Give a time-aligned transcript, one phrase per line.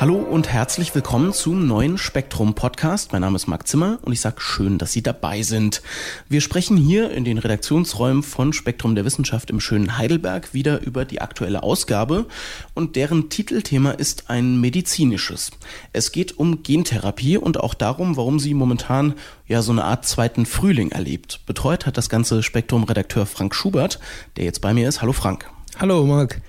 [0.00, 3.10] Hallo und herzlich willkommen zum neuen Spektrum Podcast.
[3.10, 5.82] Mein Name ist Marc Zimmer und ich sage schön, dass Sie dabei sind.
[6.28, 11.04] Wir sprechen hier in den Redaktionsräumen von Spektrum der Wissenschaft im schönen Heidelberg wieder über
[11.04, 12.26] die aktuelle Ausgabe
[12.74, 15.50] und deren Titelthema ist ein medizinisches.
[15.92, 19.14] Es geht um Gentherapie und auch darum, warum sie momentan
[19.48, 21.40] ja so eine Art zweiten Frühling erlebt.
[21.44, 23.98] Betreut hat das ganze Spektrum Redakteur Frank Schubert,
[24.36, 25.02] der jetzt bei mir ist.
[25.02, 25.50] Hallo Frank.
[25.80, 26.40] Hallo Marc.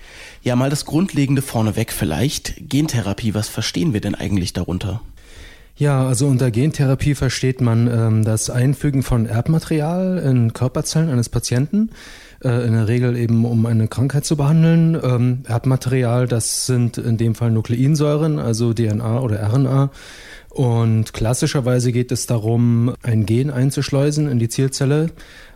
[0.41, 2.55] Ja, mal das Grundlegende vorneweg vielleicht.
[2.67, 5.01] Gentherapie, was verstehen wir denn eigentlich darunter?
[5.75, 11.91] Ja, also unter Gentherapie versteht man ähm, das Einfügen von Erbmaterial in Körperzellen eines Patienten,
[12.43, 14.99] äh, in der Regel eben um eine Krankheit zu behandeln.
[14.99, 19.91] Ähm, Erbmaterial, das sind in dem Fall Nukleinsäuren, also DNA oder RNA.
[20.49, 25.11] Und klassischerweise geht es darum, ein Gen einzuschleusen in die Zielzelle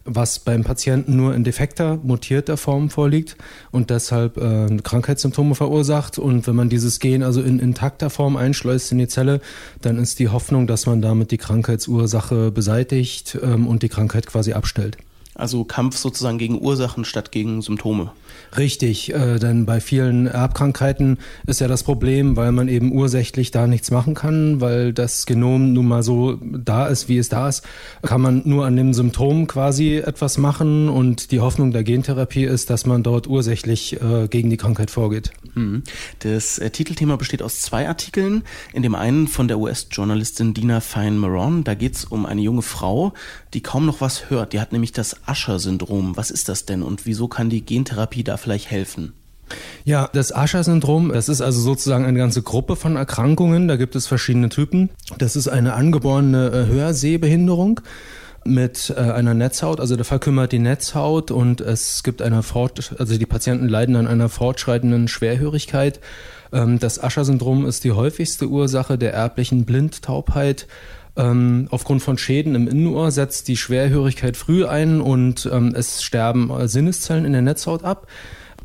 [0.05, 3.37] was beim Patienten nur in defekter, mutierter Form vorliegt
[3.71, 6.19] und deshalb äh, Krankheitssymptome verursacht.
[6.19, 9.41] Und wenn man dieses Gen also in intakter Form einschleust in die Zelle,
[9.81, 14.53] dann ist die Hoffnung, dass man damit die Krankheitsursache beseitigt ähm, und die Krankheit quasi
[14.53, 14.97] abstellt.
[15.35, 18.11] Also Kampf sozusagen gegen Ursachen statt gegen Symptome.
[18.57, 21.17] Richtig, äh, denn bei vielen Erbkrankheiten
[21.47, 25.73] ist ja das Problem, weil man eben ursächlich da nichts machen kann, weil das Genom
[25.73, 27.63] nun mal so da ist, wie es da ist,
[28.03, 32.69] kann man nur an dem Symptom quasi etwas machen und die Hoffnung der Gentherapie ist,
[32.69, 35.31] dass man dort ursächlich äh, gegen die Krankheit vorgeht.
[35.55, 35.83] Mhm.
[36.19, 38.43] Das äh, Titelthema besteht aus zwei Artikeln.
[38.71, 43.13] In dem einen von der US-Journalistin Dina Fine-Maron, da geht es um eine junge Frau,
[43.53, 44.53] die kaum noch was hört.
[44.53, 46.17] Die hat nämlich das Usher-Syndrom.
[46.17, 49.13] Was ist das denn und wieso kann die Gentherapie da vielleicht helfen?
[49.83, 53.67] Ja, das Usher-Syndrom, das ist also sozusagen eine ganze Gruppe von Erkrankungen.
[53.67, 54.89] Da gibt es verschiedene Typen.
[55.17, 57.81] Das ist eine angeborene äh, Hörsehbehinderung
[58.45, 63.17] mit äh, einer Netzhaut, also da verkümmert die Netzhaut und es gibt eine Fort, also
[63.17, 65.99] die Patienten leiden an einer fortschreitenden Schwerhörigkeit.
[66.51, 70.67] Ähm, das Usher-Syndrom ist die häufigste Ursache der erblichen Blindtaubheit
[71.15, 76.49] ähm, aufgrund von Schäden im Innenohr setzt die Schwerhörigkeit früh ein und ähm, es sterben
[76.49, 78.07] äh, Sinneszellen in der Netzhaut ab.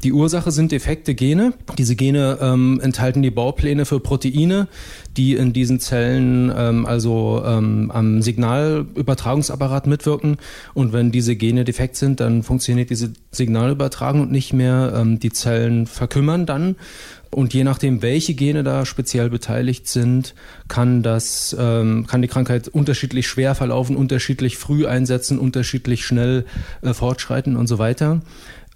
[0.04, 1.54] Die Ursache sind defekte Gene.
[1.76, 4.69] Diese Gene ähm, enthalten die Baupläne für Proteine,
[5.16, 10.37] die in diesen Zellen ähm, also ähm, am Signalübertragungsapparat mitwirken.
[10.72, 14.92] Und wenn diese Gene defekt sind, dann funktioniert diese Signalübertragung nicht mehr.
[14.94, 16.76] Ähm, die Zellen verkümmern dann
[17.31, 20.34] und je nachdem, welche Gene da speziell beteiligt sind,
[20.69, 26.47] kann das, ähm, kann die Krankheit unterschiedlich schwer verlaufen, unterschiedlich früh einsetzen, unterschiedlich schnell
[26.83, 28.21] äh, fortschreiten und so weiter.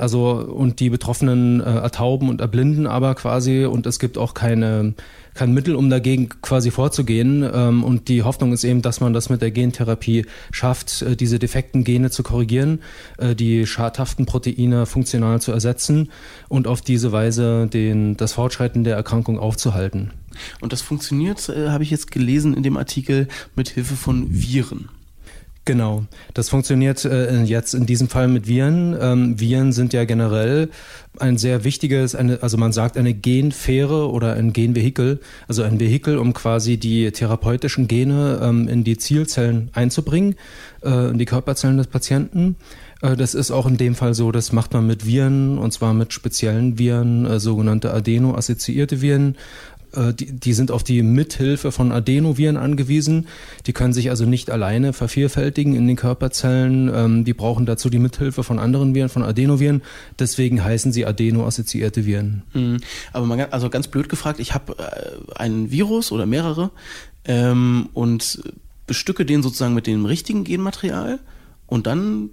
[0.03, 4.95] Also und die Betroffenen äh, ertauben und erblinden aber quasi und es gibt auch keine
[5.35, 7.49] kein Mittel, um dagegen quasi vorzugehen.
[7.55, 11.39] Ähm, und die Hoffnung ist eben, dass man das mit der Gentherapie schafft, äh, diese
[11.39, 12.81] defekten Gene zu korrigieren,
[13.19, 16.11] äh, die schadhaften Proteine funktional zu ersetzen
[16.49, 20.11] und auf diese Weise den, das Fortschreiten der Erkrankung aufzuhalten.
[20.61, 24.89] Und das funktioniert, äh, habe ich jetzt gelesen in dem Artikel, mit Hilfe von Viren.
[25.65, 28.97] Genau, das funktioniert äh, jetzt in diesem Fall mit Viren.
[29.01, 30.71] Ähm, Viren sind ja generell
[31.21, 36.19] ein sehr wichtiges, eine, also man sagt eine Genfähre oder ein Genvehikel, also ein Vehikel,
[36.19, 40.35] um quasi die therapeutischen Gene ähm, in die Zielzellen einzubringen,
[40.83, 42.57] äh, in die Körperzellen des Patienten.
[43.03, 45.93] Äh, das ist auch in dem Fall so, das macht man mit Viren und zwar
[45.93, 49.37] mit speziellen Viren, äh, sogenannte Adeno-assoziierte Viren.
[49.95, 53.27] Äh, die, die sind auf die Mithilfe von Adenoviren angewiesen.
[53.67, 56.91] Die können sich also nicht alleine vervielfältigen in den Körperzellen.
[56.95, 59.83] Ähm, die brauchen dazu die Mithilfe von anderen Viren, von Adenoviren.
[60.19, 62.43] Deswegen heißen sie Adeno-assoziierte Viren.
[62.55, 62.79] Mhm.
[63.13, 66.71] Aber mal, also ganz blöd gefragt, ich habe äh, einen Virus oder mehrere
[67.25, 68.43] ähm, und
[68.87, 71.21] bestücke den sozusagen mit dem richtigen Genmaterial
[71.67, 72.31] und dann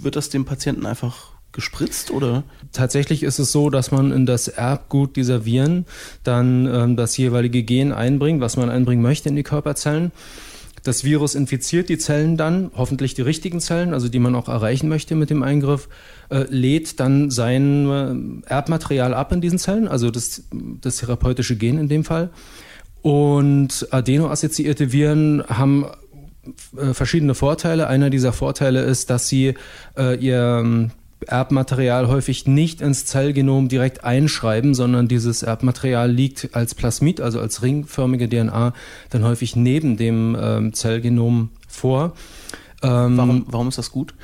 [0.00, 2.44] wird das dem Patienten einfach gespritzt oder?
[2.70, 5.86] Tatsächlich ist es so, dass man in das Erbgut dieser Viren
[6.22, 10.12] dann ähm, das jeweilige Gen einbringt, was man einbringen möchte in die Körperzellen.
[10.84, 14.88] Das Virus infiziert die Zellen dann, hoffentlich die richtigen Zellen, also die man auch erreichen
[14.88, 15.88] möchte mit dem Eingriff,
[16.30, 21.76] äh, lädt dann sein äh, Erbmaterial ab in diesen Zellen, also das, das therapeutische Gen
[21.76, 22.30] in dem Fall.
[23.02, 25.86] Und adenoassoziierte Viren haben
[26.76, 27.88] äh, verschiedene Vorteile.
[27.88, 29.54] Einer dieser Vorteile ist, dass sie
[29.96, 30.88] äh, ihr
[31.26, 37.62] Erbmaterial häufig nicht ins Zellgenom direkt einschreiben, sondern dieses Erbmaterial liegt als Plasmid, also als
[37.62, 38.72] ringförmige DNA,
[39.10, 42.14] dann häufig neben dem ähm, Zellgenom vor.
[42.82, 44.14] Ähm, warum, warum ist das gut?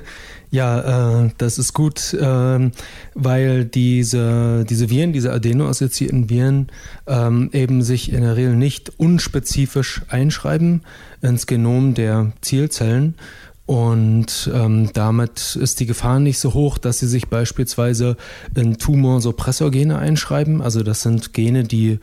[0.50, 2.70] ja, äh, das ist gut, äh,
[3.14, 6.68] weil diese, diese Viren, diese adeno-assoziierten Viren
[7.06, 10.82] ähm, eben sich in der Regel nicht unspezifisch einschreiben
[11.22, 13.14] ins Genom der Zielzellen.
[13.70, 18.16] Und ähm, damit ist die Gefahr nicht so hoch, dass sie sich beispielsweise
[18.56, 20.60] in Tumorsuppressorgene einschreiben.
[20.60, 22.00] Also das sind Gene, die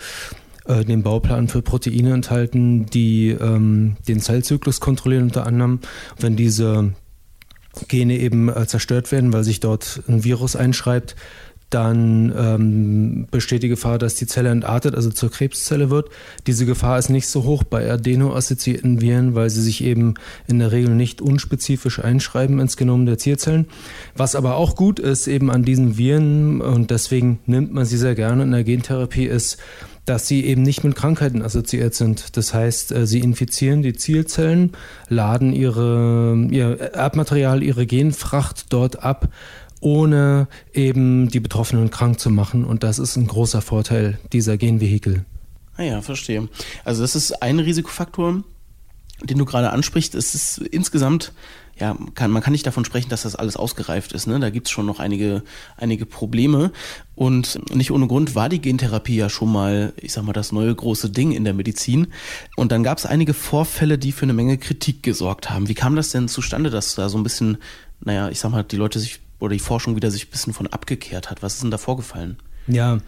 [0.63, 5.81] äh, den Bauplan für Proteine enthalten, die ähm, den Zellzyklus kontrollieren unter anderem.
[6.17, 6.93] Wenn diese
[7.89, 11.17] Gene eben äh, zerstört werden, weil sich dort ein Virus einschreibt,
[11.69, 16.09] dann ähm, besteht die Gefahr, dass die Zelle entartet, also zur Krebszelle wird.
[16.45, 20.13] Diese Gefahr ist nicht so hoch bei adeno-assoziierten Viren, weil sie sich eben
[20.47, 23.67] in der Regel nicht unspezifisch einschreiben ins Genom der Zielzellen.
[24.15, 28.15] Was aber auch gut ist eben an diesen Viren und deswegen nimmt man sie sehr
[28.15, 29.57] gerne in der Gentherapie ist,
[30.07, 32.37] dass sie eben nicht mit Krankheiten assoziiert sind.
[32.37, 34.71] Das heißt, äh, sie infizieren die Zielzellen,
[35.09, 39.27] laden ihre, ihr Erbmaterial, ihre Genfracht dort ab,
[39.79, 42.65] ohne eben die Betroffenen krank zu machen.
[42.65, 45.25] Und das ist ein großer Vorteil dieser Genvehikel.
[45.75, 46.47] Ah ja, verstehe.
[46.83, 48.43] Also das ist ein Risikofaktor,
[49.23, 50.15] den du gerade ansprichst.
[50.15, 51.33] Es ist insgesamt
[51.79, 54.25] ja, kann, man kann nicht davon sprechen, dass das alles ausgereift ist.
[54.25, 54.39] Ne?
[54.39, 55.43] Da gibt's schon noch einige,
[55.75, 56.71] einige Probleme.
[57.13, 60.73] Und nicht ohne Grund war die Gentherapie ja schon mal, ich sag mal, das neue
[60.73, 62.07] große Ding in der Medizin.
[62.55, 65.67] Und dann gab's einige Vorfälle, die für eine Menge Kritik gesorgt haben.
[65.67, 67.57] Wie kam das denn zustande, dass da so ein bisschen,
[67.99, 70.67] naja, ich sag mal, die Leute sich oder die Forschung wieder sich ein bisschen von
[70.67, 71.43] abgekehrt hat?
[71.43, 72.37] Was ist denn da vorgefallen?
[72.67, 72.99] Ja,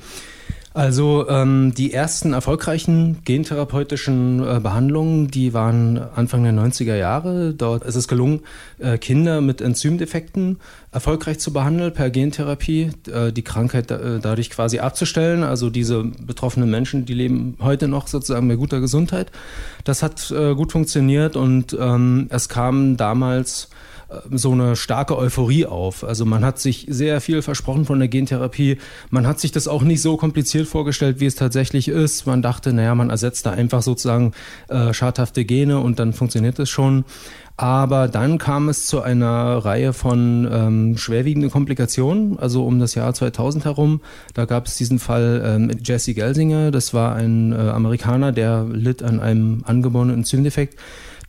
[0.73, 7.55] also ähm, die ersten erfolgreichen gentherapeutischen äh, Behandlungen, die waren Anfang der 90er Jahre.
[7.55, 8.41] Dort ist es gelungen,
[8.77, 10.59] äh, Kinder mit Enzymdefekten
[10.91, 15.41] erfolgreich zu behandeln per Gentherapie, äh, die Krankheit äh, dadurch quasi abzustellen.
[15.43, 19.31] Also diese betroffenen Menschen, die leben heute noch sozusagen bei guter Gesundheit.
[19.85, 23.69] Das hat äh, gut funktioniert und ähm, es kam damals
[24.31, 26.03] so eine starke Euphorie auf.
[26.03, 28.77] Also man hat sich sehr viel versprochen von der Gentherapie.
[29.09, 32.25] Man hat sich das auch nicht so kompliziert vorgestellt, wie es tatsächlich ist.
[32.25, 34.33] Man dachte, naja, man ersetzt da einfach sozusagen
[34.67, 37.05] äh, schadhafte Gene und dann funktioniert es schon.
[37.55, 43.13] Aber dann kam es zu einer Reihe von ähm, schwerwiegenden Komplikationen, also um das Jahr
[43.13, 43.99] 2000 herum.
[44.33, 49.03] Da gab es diesen Fall ähm, Jesse Gelsinger, das war ein äh, Amerikaner, der litt
[49.03, 50.79] an einem angeborenen Enzymdefekt.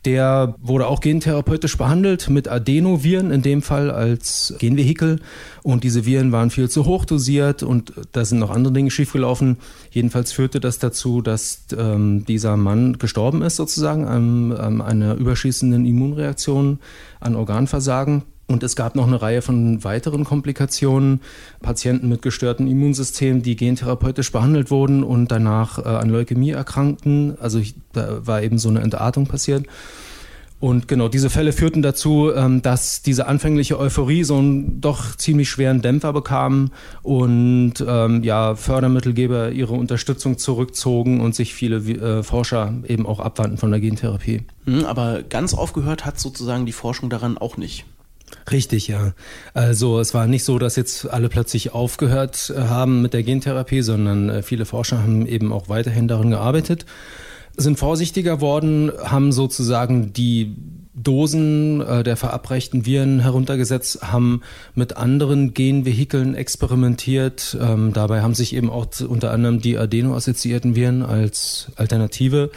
[0.05, 5.19] Der wurde auch gentherapeutisch behandelt mit Adenoviren, in dem Fall als Genvehikel.
[5.61, 9.57] Und diese Viren waren viel zu hoch dosiert und da sind noch andere Dinge schiefgelaufen.
[9.91, 15.85] Jedenfalls führte das dazu, dass ähm, dieser Mann gestorben ist, sozusagen, an, an einer überschießenden
[15.85, 16.79] Immunreaktion,
[17.19, 18.23] an Organversagen.
[18.51, 21.21] Und es gab noch eine Reihe von weiteren Komplikationen,
[21.61, 27.37] Patienten mit gestörtem Immunsystem, die gentherapeutisch behandelt wurden und danach äh, an Leukämie erkrankten.
[27.39, 29.65] Also ich, da war eben so eine Entartung passiert.
[30.59, 35.49] Und genau diese Fälle führten dazu, ähm, dass diese anfängliche Euphorie so einen doch ziemlich
[35.49, 36.69] schweren Dämpfer bekam
[37.01, 43.57] und ähm, ja, Fördermittelgeber ihre Unterstützung zurückzogen und sich viele äh, Forscher eben auch abwandten
[43.57, 44.43] von der Gentherapie.
[44.65, 47.85] Hm, aber ganz aufgehört hat sozusagen die Forschung daran auch nicht.
[48.51, 49.13] Richtig, ja.
[49.53, 53.81] Also es war nicht so, dass jetzt alle plötzlich aufgehört äh, haben mit der Gentherapie,
[53.81, 56.85] sondern äh, viele Forscher haben eben auch weiterhin daran gearbeitet,
[57.57, 60.55] sind vorsichtiger worden, haben sozusagen die
[60.93, 64.41] Dosen äh, der verabreichten Viren heruntergesetzt, haben
[64.75, 67.57] mit anderen Genvehikeln experimentiert.
[67.59, 72.51] Ähm, dabei haben sich eben auch unter anderem die adeno-assoziierten Viren als Alternative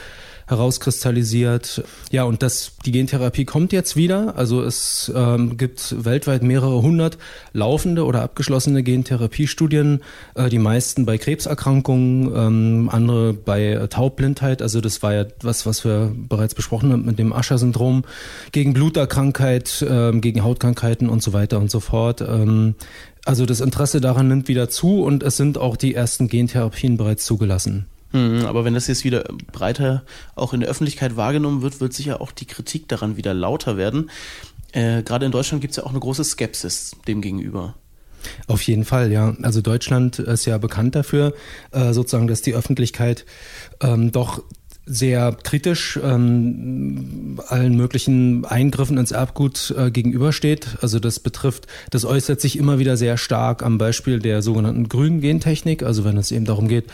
[0.47, 1.85] herauskristallisiert.
[2.11, 4.37] Ja, und das, die Gentherapie kommt jetzt wieder.
[4.37, 7.19] Also es ähm, gibt weltweit mehrere hundert
[7.53, 10.03] laufende oder abgeschlossene Gentherapiestudien,
[10.35, 14.63] äh, die meisten bei Krebserkrankungen, ähm, andere bei Taubblindheit.
[14.63, 18.05] Also das war ja was, was wir bereits besprochen haben mit dem Ascher-Syndrom,
[18.53, 22.21] gegen Bluterkrankheit, ähm, gegen Hautkrankheiten und so weiter und so fort.
[22.21, 22.75] Ähm,
[23.25, 27.25] also das Interesse daran nimmt wieder zu und es sind auch die ersten Gentherapien bereits
[27.25, 27.87] zugelassen.
[28.15, 30.05] Mhm, aber wenn das jetzt wieder breiter
[30.37, 34.09] auch in der Öffentlichkeit wahrgenommen wird, wird sicher auch die Kritik daran wieder lauter werden.
[34.73, 37.75] Äh, Gerade in Deutschland gibt es ja auch eine große Skepsis dem gegenüber.
[38.47, 39.37] Auf jeden Fall, ja.
[39.43, 41.35] Also Deutschland ist ja bekannt dafür,
[41.73, 43.27] äh, sozusagen, dass die Öffentlichkeit
[43.81, 44.43] ähm, doch
[44.87, 50.79] sehr kritisch ähm, allen möglichen Eingriffen ins Erbgut äh, gegenübersteht.
[50.83, 55.21] Also das betrifft, das äußert sich immer wieder sehr stark am Beispiel der sogenannten grünen
[55.21, 56.85] Gentechnik, also wenn es eben darum geht,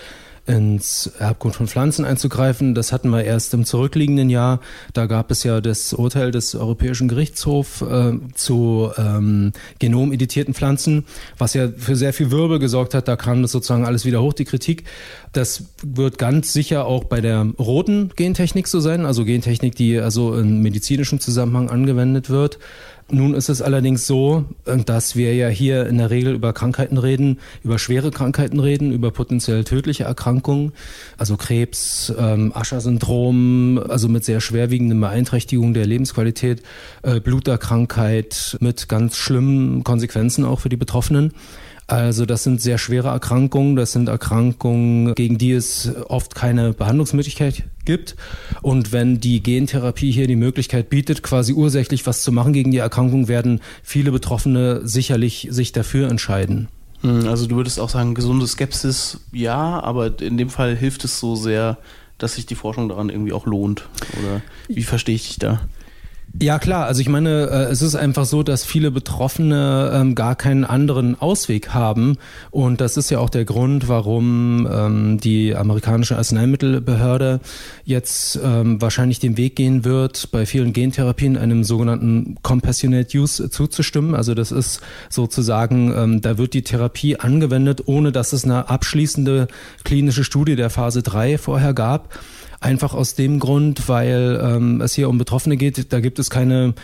[0.47, 2.75] ins Erbgut von Pflanzen einzugreifen.
[2.75, 4.61] Das hatten wir erst im zurückliegenden Jahr.
[4.93, 11.05] Da gab es ja das Urteil des Europäischen Gerichtshofs äh, zu ähm, genomeditierten Pflanzen,
[11.39, 13.09] was ja für sehr viel Wirbel gesorgt hat.
[13.09, 14.85] Da kam das sozusagen alles wieder hoch, die Kritik.
[15.33, 20.35] Das wird ganz sicher auch bei der roten Gentechnik so sein, also Gentechnik, die also
[20.35, 22.59] in medizinischem Zusammenhang angewendet wird.
[23.13, 24.45] Nun ist es allerdings so,
[24.87, 29.11] dass wir ja hier in der Regel über Krankheiten reden, über schwere Krankheiten reden, über
[29.11, 30.73] potenziell tödliche Erkrankungen,
[31.19, 36.63] also Krebs, ähm, Ascher-Syndrom, also mit sehr schwerwiegenden Beeinträchtigungen der Lebensqualität,
[37.03, 41.33] äh, Bluterkrankheit mit ganz schlimmen Konsequenzen auch für die Betroffenen.
[41.91, 47.65] Also das sind sehr schwere Erkrankungen, das sind Erkrankungen, gegen die es oft keine Behandlungsmöglichkeit
[47.85, 48.15] gibt.
[48.63, 52.79] Und wenn die Gentherapie hier die Möglichkeit bietet, quasi ursächlich was zu machen gegen die
[52.79, 56.69] Erkrankung, werden viele Betroffene sicherlich sich dafür entscheiden.
[57.01, 61.19] Hm, also du würdest auch sagen, gesunde Skepsis, ja, aber in dem Fall hilft es
[61.19, 61.77] so sehr,
[62.19, 63.89] dass sich die Forschung daran irgendwie auch lohnt.
[64.21, 65.61] Oder wie verstehe ich dich da?
[66.39, 70.37] Ja klar, also ich meine, äh, es ist einfach so, dass viele Betroffene ähm, gar
[70.37, 72.19] keinen anderen Ausweg haben
[72.51, 77.41] und das ist ja auch der Grund, warum ähm, die amerikanische Arzneimittelbehörde
[77.85, 84.15] jetzt ähm, wahrscheinlich den Weg gehen wird, bei vielen Gentherapien einem sogenannten Compassionate Use zuzustimmen.
[84.15, 89.49] Also das ist sozusagen, ähm, da wird die Therapie angewendet, ohne dass es eine abschließende
[89.85, 92.15] klinische Studie der Phase 3 vorher gab.
[92.61, 95.93] Einfach aus dem Grund, weil ähm, es hier um Betroffene geht.
[95.93, 96.75] Da gibt es keine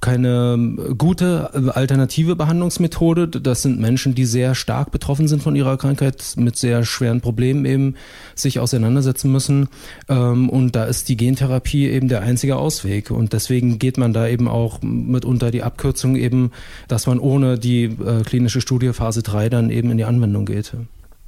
[0.00, 3.28] keine gute alternative Behandlungsmethode.
[3.28, 7.66] Das sind Menschen, die sehr stark betroffen sind von ihrer Krankheit, mit sehr schweren Problemen
[7.66, 7.96] eben
[8.34, 9.68] sich auseinandersetzen müssen.
[10.08, 13.10] Ähm, und da ist die Gentherapie eben der einzige Ausweg.
[13.10, 16.50] Und deswegen geht man da eben auch mitunter die Abkürzung eben,
[16.88, 20.72] dass man ohne die äh, klinische Studie Phase 3 dann eben in die Anwendung geht.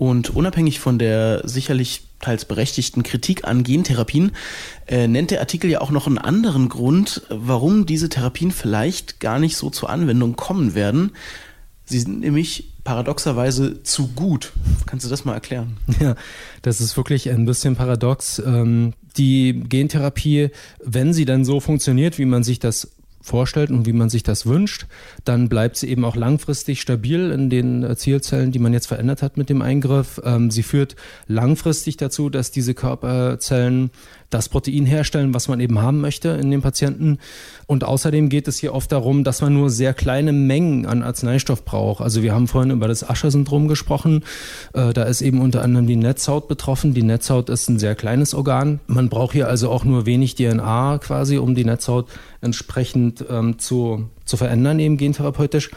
[0.03, 4.33] Und unabhängig von der sicherlich teils berechtigten Kritik an Gentherapien,
[4.89, 9.39] äh, nennt der Artikel ja auch noch einen anderen Grund, warum diese Therapien vielleicht gar
[9.39, 11.13] nicht so zur Anwendung kommen werden.
[11.85, 14.53] Sie sind nämlich paradoxerweise zu gut.
[14.87, 15.77] Kannst du das mal erklären?
[16.01, 16.17] Ja,
[16.63, 18.43] das ist wirklich ein bisschen paradox.
[18.45, 20.51] Ähm, die Gentherapie,
[20.83, 22.91] wenn sie dann so funktioniert, wie man sich das
[23.23, 24.87] vorstellt und wie man sich das wünscht,
[25.25, 29.23] dann bleibt sie eben auch langfristig stabil in den äh, Zielzellen, die man jetzt verändert
[29.23, 30.21] hat mit dem Eingriff.
[30.25, 30.97] Ähm, sie führt
[31.29, 33.91] langfristig dazu, dass diese Körperzellen
[34.33, 37.19] das Protein herstellen, was man eben haben möchte in den Patienten.
[37.67, 41.65] Und außerdem geht es hier oft darum, dass man nur sehr kleine Mengen an Arzneistoff
[41.65, 42.03] braucht.
[42.03, 44.25] Also wir haben vorhin über das Ascher-Syndrom gesprochen.
[44.73, 46.95] Äh, da ist eben unter anderem die Netzhaut betroffen.
[46.95, 48.81] Die Netzhaut ist ein sehr kleines Organ.
[48.87, 52.09] Man braucht hier also auch nur wenig DNA quasi, um die Netzhaut
[52.41, 55.71] entsprechend ähm, zu, zu verändern, eben gentherapeutisch.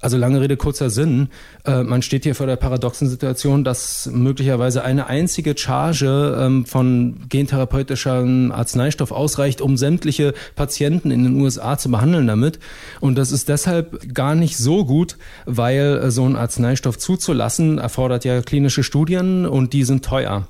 [0.00, 1.28] Also lange Rede, kurzer Sinn.
[1.64, 7.20] Äh, man steht hier vor der paradoxen Situation, dass möglicherweise eine einzige Charge ähm, von
[7.28, 12.60] gentherapeutischem Arzneistoff ausreicht, um sämtliche Patienten in den USA zu behandeln damit.
[13.00, 18.24] Und das ist deshalb gar nicht so gut, weil äh, so ein Arzneistoff zuzulassen erfordert
[18.24, 20.46] ja klinische Studien und die sind teuer.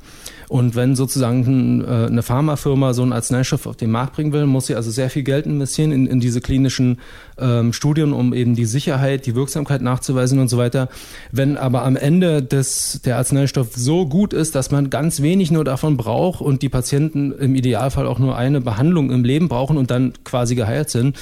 [0.49, 4.67] Und wenn sozusagen äh, eine Pharmafirma so einen Arzneistoff auf den Markt bringen will, muss
[4.67, 7.01] sie also sehr viel Geld investieren in, in diese klinischen
[7.39, 10.89] ähm, Studien, um eben die Sicherheit, die Wirksamkeit nachzuweisen und so weiter.
[11.33, 15.65] Wenn aber am Ende des, der Arzneistoff so gut ist, dass man ganz wenig nur
[15.65, 19.91] davon braucht und die Patienten im Idealfall auch nur eine Behandlung im Leben brauchen und
[19.91, 21.17] dann quasi geheilt sind,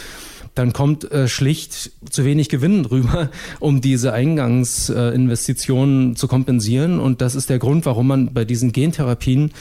[0.57, 6.99] dann kommt äh, schlicht zu wenig Gewinn rüber, um diese Eingangsinvestitionen äh, zu kompensieren.
[6.99, 9.53] Und das ist der Grund, warum man bei diesen Gentherapien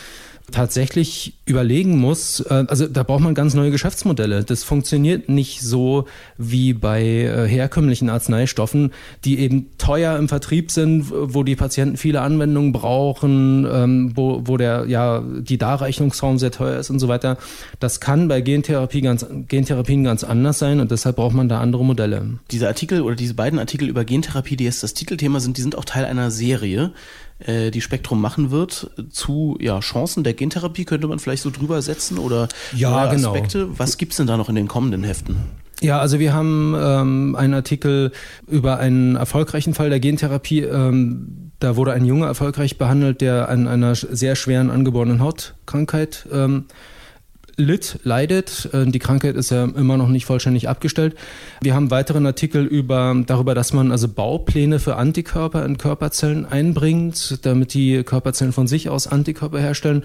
[0.51, 4.43] tatsächlich überlegen muss, äh, also da braucht man ganz neue Geschäftsmodelle.
[4.43, 6.05] Das funktioniert nicht so
[6.37, 8.91] wie bei äh, herkömmlichen Arzneistoffen,
[9.23, 14.57] die eben teuer im Vertrieb sind, wo die Patienten viele Anwendungen brauchen, ähm, wo, wo
[14.57, 17.37] der, ja, die Darreichungsraum sehr teuer ist und so weiter.
[17.79, 21.83] Das kann bei Gentherapie ganz, Gentherapien ganz anders sein und deshalb braucht man da andere
[21.83, 22.39] Modelle.
[22.51, 25.77] Diese Artikel oder diese beiden Artikel über Gentherapie, die jetzt das Titelthema sind, die sind
[25.77, 26.91] auch Teil einer Serie
[27.39, 32.17] die Spektrum machen wird zu ja, Chancen der Gentherapie, könnte man vielleicht so drüber setzen
[32.17, 33.33] oder ja, genau.
[33.33, 33.65] Aspekte.
[33.65, 33.73] Genau.
[33.77, 35.37] Was gibt's denn da noch in den kommenden Heften?
[35.81, 38.11] Ja, also wir haben ähm, einen Artikel
[38.47, 40.61] über einen erfolgreichen Fall der Gentherapie.
[40.61, 46.65] Ähm, da wurde ein Junge erfolgreich behandelt, der an einer sehr schweren angeborenen Hautkrankheit ähm,
[47.57, 48.69] litt, leidet.
[48.74, 51.15] Äh, die Krankheit ist ja immer noch nicht vollständig abgestellt.
[51.62, 57.45] Wir haben weiteren Artikel über, darüber, dass man also Baupläne für Antikörper in Körperzellen einbringt,
[57.45, 60.03] damit die Körperzellen von sich aus Antikörper herstellen.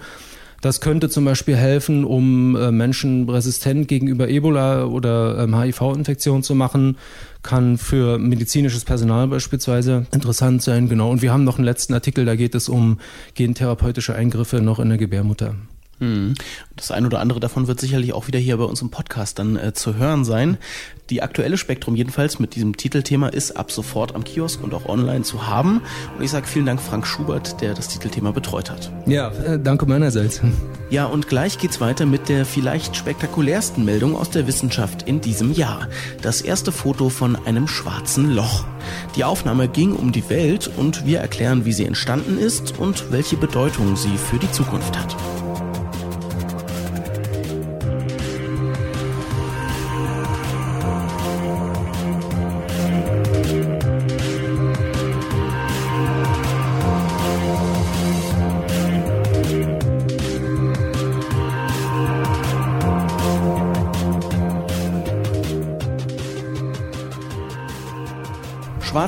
[0.61, 6.53] Das könnte zum Beispiel helfen, um äh, Menschen resistent gegenüber Ebola oder ähm, HIV-Infektion zu
[6.53, 6.97] machen.
[7.41, 11.09] Kann für medizinisches Personal beispielsweise interessant sein, genau.
[11.09, 12.99] Und wir haben noch einen letzten Artikel, da geht es um
[13.33, 15.55] gentherapeutische Eingriffe noch in der Gebärmutter.
[16.01, 16.33] Hm.
[16.75, 19.55] Das ein oder andere davon wird sicherlich auch wieder hier bei uns im Podcast dann
[19.55, 20.57] äh, zu hören sein.
[21.11, 25.21] Die aktuelle Spektrum jedenfalls mit diesem Titelthema ist ab sofort am Kiosk und auch online
[25.21, 25.81] zu haben.
[26.17, 28.91] Und ich sage vielen Dank Frank Schubert, der das Titelthema betreut hat.
[29.05, 30.41] Ja, äh, danke meinerseits.
[30.89, 35.53] Ja, und gleich geht's weiter mit der vielleicht spektakulärsten Meldung aus der Wissenschaft in diesem
[35.53, 35.87] Jahr.
[36.23, 38.65] Das erste Foto von einem schwarzen Loch.
[39.15, 43.37] Die Aufnahme ging um die Welt und wir erklären, wie sie entstanden ist und welche
[43.37, 45.15] Bedeutung sie für die Zukunft hat.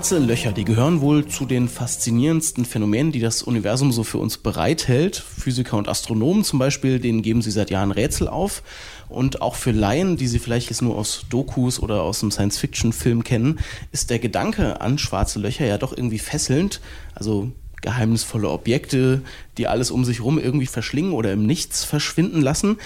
[0.03, 4.37] Schwarze Löcher, die gehören wohl zu den faszinierendsten Phänomenen, die das Universum so für uns
[4.37, 5.15] bereithält.
[5.15, 8.63] Physiker und Astronomen zum Beispiel, denen geben sie seit Jahren Rätsel auf.
[9.07, 13.23] Und auch für Laien, die sie vielleicht jetzt nur aus Dokus oder aus einem Science-Fiction-Film
[13.23, 13.59] kennen,
[13.93, 16.81] ist der Gedanke an schwarze Löcher ja doch irgendwie fesselnd.
[17.15, 19.21] Also geheimnisvolle Objekte,
[19.57, 22.77] die alles um sich herum irgendwie verschlingen oder im Nichts verschwinden lassen.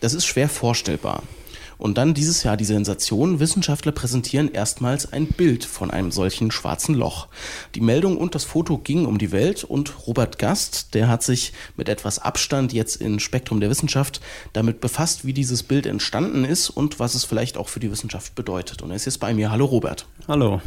[0.00, 1.22] Das ist schwer vorstellbar.
[1.78, 6.94] Und dann dieses Jahr die Sensation, Wissenschaftler präsentieren erstmals ein Bild von einem solchen schwarzen
[6.94, 7.28] Loch.
[7.74, 11.52] Die Meldung und das Foto gingen um die Welt und Robert Gast, der hat sich
[11.76, 14.20] mit etwas Abstand jetzt in Spektrum der Wissenschaft
[14.52, 18.34] damit befasst, wie dieses Bild entstanden ist und was es vielleicht auch für die Wissenschaft
[18.34, 18.82] bedeutet.
[18.82, 19.50] Und er ist jetzt bei mir.
[19.50, 20.06] Hallo Robert.
[20.28, 20.60] Hallo.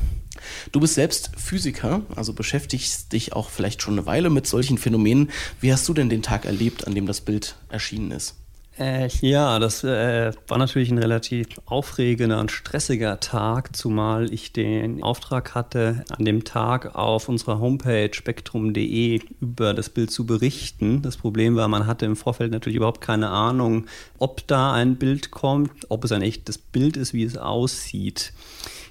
[0.72, 5.32] Du bist selbst Physiker, also beschäftigst dich auch vielleicht schon eine Weile mit solchen Phänomenen.
[5.60, 8.36] Wie hast du denn den Tag erlebt, an dem das Bild erschienen ist?
[8.79, 15.03] Äh, ja, das äh, war natürlich ein relativ aufregender und stressiger Tag, zumal ich den
[15.03, 21.01] Auftrag hatte, an dem Tag auf unserer Homepage spektrum.de über das Bild zu berichten.
[21.01, 23.86] Das Problem war, man hatte im Vorfeld natürlich überhaupt keine Ahnung,
[24.17, 28.31] ob da ein Bild kommt, ob es ein echtes Bild ist, wie es aussieht.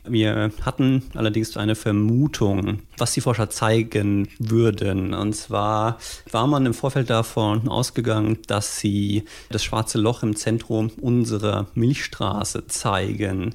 [0.05, 5.15] Wir hatten allerdings eine Vermutung, was die Forscher zeigen würden.
[5.15, 5.99] Und zwar
[6.31, 12.67] war man im Vorfeld davon ausgegangen, dass sie das schwarze Loch im Zentrum unserer Milchstraße
[12.67, 13.55] zeigen.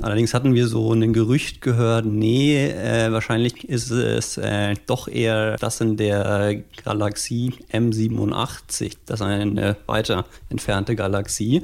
[0.00, 5.56] Allerdings hatten wir so ein Gerücht gehört, nee, äh, wahrscheinlich ist es äh, doch eher
[5.56, 11.62] das in der Galaxie M87, das ist eine weiter entfernte Galaxie.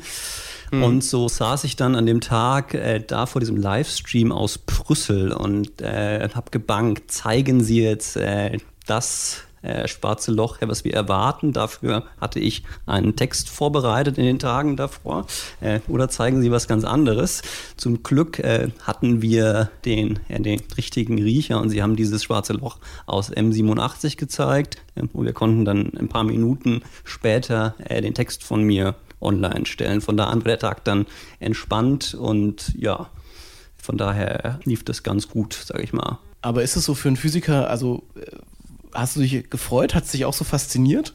[0.70, 0.82] Mhm.
[0.82, 5.32] Und so saß ich dann an dem Tag äh, da vor diesem Livestream aus Brüssel
[5.32, 11.52] und äh, habe gebankt, zeigen Sie jetzt äh, das äh, schwarze Loch, was wir erwarten.
[11.52, 15.26] Dafür hatte ich einen Text vorbereitet in den Tagen davor.
[15.60, 17.42] Äh, oder zeigen Sie was ganz anderes.
[17.76, 22.78] Zum Glück äh, hatten wir den, den richtigen Riecher und Sie haben dieses schwarze Loch
[23.06, 24.76] aus M87 gezeigt.
[24.94, 29.66] Äh, und wir konnten dann ein paar Minuten später äh, den Text von mir online
[29.66, 30.00] stellen.
[30.00, 31.06] Von da an war der Tag dann
[31.40, 33.10] entspannt und ja,
[33.76, 36.18] von daher lief das ganz gut, sage ich mal.
[36.42, 38.36] Aber ist es so für einen Physiker, also äh,
[38.94, 41.14] hast du dich gefreut, hat es dich auch so fasziniert?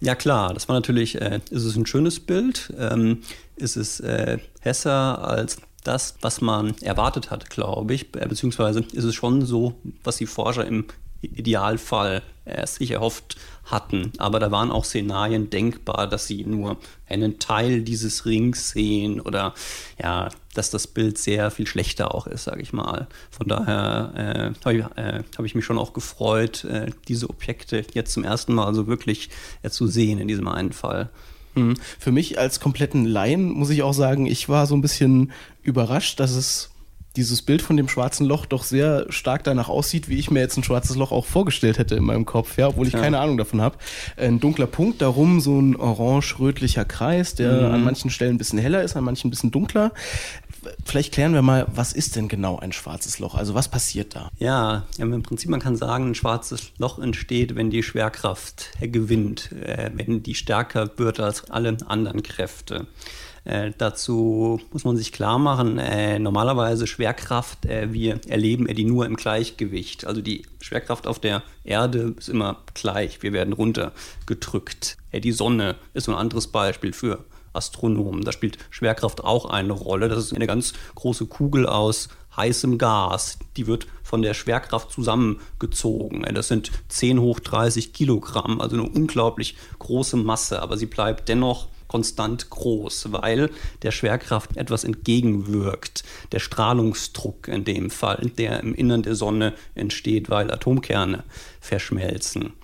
[0.00, 3.20] Ja klar, das war natürlich, äh, ist es ein schönes Bild, ähm,
[3.56, 9.04] ist es äh, besser als das, was man erwartet hat, glaube ich, äh, beziehungsweise ist
[9.04, 10.86] es schon so, was die Forscher im
[11.20, 14.12] Idealfall äh, sich erhofft hatten.
[14.18, 16.76] Aber da waren auch Szenarien denkbar, dass sie nur
[17.08, 19.54] einen Teil dieses Rings sehen oder
[20.02, 23.08] ja, dass das Bild sehr viel schlechter auch ist, sage ich mal.
[23.30, 27.84] Von daher äh, habe ich, äh, hab ich, mich schon auch gefreut, äh, diese Objekte
[27.92, 29.30] jetzt zum ersten Mal so wirklich
[29.62, 31.10] äh, zu sehen in diesem einen Fall.
[31.54, 31.74] Hm.
[31.98, 36.20] Für mich als kompletten Laien muss ich auch sagen, ich war so ein bisschen überrascht,
[36.20, 36.70] dass es
[37.16, 40.56] dieses Bild von dem schwarzen Loch doch sehr stark danach aussieht, wie ich mir jetzt
[40.56, 43.00] ein schwarzes Loch auch vorgestellt hätte in meinem Kopf, ja, obwohl ich ja.
[43.00, 43.76] keine Ahnung davon habe.
[44.16, 47.74] Ein dunkler Punkt, darum so ein orange-rötlicher Kreis, der mhm.
[47.74, 49.92] an manchen Stellen ein bisschen heller ist, an manchen ein bisschen dunkler.
[50.84, 53.34] Vielleicht klären wir mal, was ist denn genau ein schwarzes Loch?
[53.34, 54.30] Also was passiert da?
[54.38, 59.90] Ja, im Prinzip man kann sagen, ein schwarzes Loch entsteht, wenn die Schwerkraft gewinnt, äh,
[59.94, 62.86] wenn die stärker wird als alle anderen Kräfte.
[63.44, 69.04] Äh, dazu muss man sich klar machen, äh, normalerweise Schwerkraft, äh, wir erleben die nur
[69.04, 70.06] im Gleichgewicht.
[70.06, 74.96] Also die Schwerkraft auf der Erde ist immer gleich, wir werden runtergedrückt.
[75.10, 78.24] Äh, die Sonne ist ein anderes Beispiel für Astronomen.
[78.24, 80.08] Da spielt Schwerkraft auch eine Rolle.
[80.08, 83.38] Das ist eine ganz große Kugel aus heißem Gas.
[83.56, 86.22] Die wird von der Schwerkraft zusammengezogen.
[86.34, 91.68] Das sind 10 hoch 30 Kilogramm, also eine unglaublich große Masse, aber sie bleibt dennoch
[91.94, 93.50] konstant groß, weil
[93.82, 96.02] der Schwerkraft etwas entgegenwirkt.
[96.32, 101.22] Der Strahlungsdruck in dem Fall, der im Innern der Sonne entsteht, weil Atomkerne
[101.60, 102.54] verschmelzen.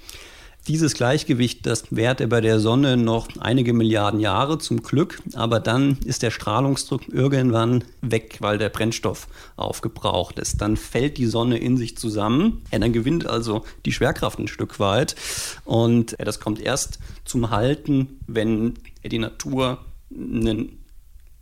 [0.68, 5.58] Dieses Gleichgewicht, das währt er bei der Sonne noch einige Milliarden Jahre zum Glück, aber
[5.58, 10.60] dann ist der Strahlungsdruck irgendwann weg, weil der Brennstoff aufgebraucht ist.
[10.60, 14.78] Dann fällt die Sonne in sich zusammen, ja, dann gewinnt also die Schwerkraft ein Stück
[14.78, 15.16] weit
[15.64, 18.74] und ja, das kommt erst zum Halten, wenn
[19.08, 20.80] die Natur einen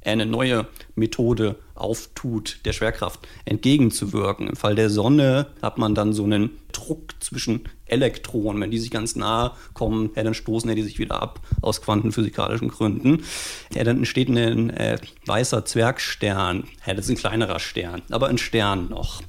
[0.05, 4.49] eine neue Methode auftut, der Schwerkraft entgegenzuwirken.
[4.49, 8.61] Im Fall der Sonne hat man dann so einen Druck zwischen Elektronen.
[8.61, 11.83] Wenn die sich ganz nahe kommen, ja, dann stoßen ja die sich wieder ab aus
[11.83, 13.25] quantenphysikalischen Gründen.
[13.75, 16.65] Ja, dann entsteht ein äh, weißer Zwergstern.
[16.87, 19.23] Ja, das ist ein kleinerer Stern, aber ein Stern noch.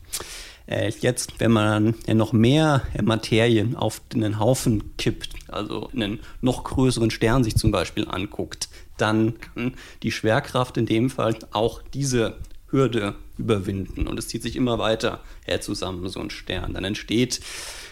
[0.70, 6.64] Äh, jetzt, wenn man ja, noch mehr Materie auf einen Haufen kippt, also einen noch
[6.64, 12.38] größeren Stern sich zum Beispiel anguckt, dann kann die Schwerkraft in dem Fall auch diese
[12.70, 14.08] Hürde überwinden.
[14.08, 16.76] Und es zieht sich immer weiter her zusammen, so ein Stern.
[16.76, 17.40] Dann entsteht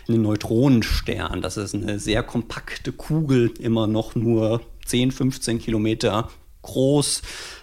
[0.07, 1.41] ein Neutronenstern.
[1.41, 6.29] Das ist eine sehr kompakte Kugel, immer noch nur 10, 15 Kilometer
[6.61, 7.21] groß,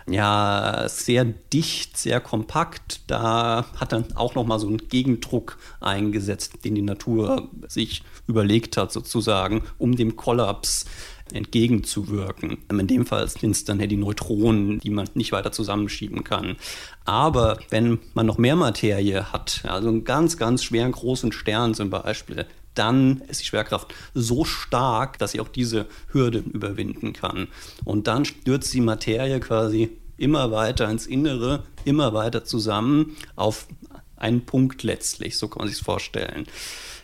[0.08, 3.00] ja, sehr dicht, sehr kompakt.
[3.06, 8.92] Da hat dann auch nochmal so ein Gegendruck eingesetzt, den die Natur sich überlegt hat,
[8.92, 10.86] sozusagen, um dem Kollaps
[11.32, 12.58] entgegenzuwirken.
[12.70, 16.56] In dem Fall sind es dann ja die Neutronen, die man nicht weiter zusammenschieben kann.
[17.04, 21.90] Aber wenn man noch mehr Materie hat, also einen ganz, ganz schweren großen Stern zum
[21.90, 27.48] Beispiel, dann ist die Schwerkraft so stark, dass sie auch diese Hürde überwinden kann.
[27.84, 33.66] Und dann stürzt die Materie quasi immer weiter ins Innere, immer weiter zusammen auf
[34.16, 36.46] einen Punkt letztlich, so kann man sich vorstellen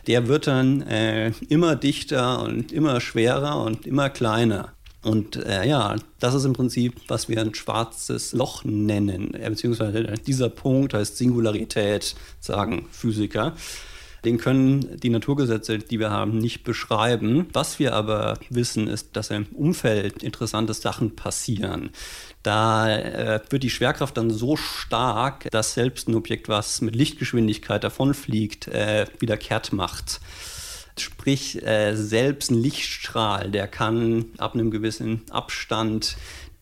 [0.06, 4.72] der wird dann äh, immer dichter und immer schwerer und immer kleiner.
[5.02, 10.02] Und äh, ja, das ist im Prinzip, was wir ein schwarzes Loch nennen, äh, beziehungsweise
[10.26, 13.54] dieser Punkt heißt Singularität, sagen Physiker.
[14.24, 17.46] Den können die Naturgesetze, die wir haben, nicht beschreiben.
[17.52, 21.90] Was wir aber wissen, ist, dass im Umfeld interessante Sachen passieren.
[22.42, 27.82] Da äh, wird die Schwerkraft dann so stark, dass selbst ein Objekt, was mit Lichtgeschwindigkeit
[27.82, 30.20] davonfliegt, äh, wieder kehrt macht.
[30.98, 36.16] Sprich, äh, selbst ein Lichtstrahl, der kann ab einem gewissen Abstand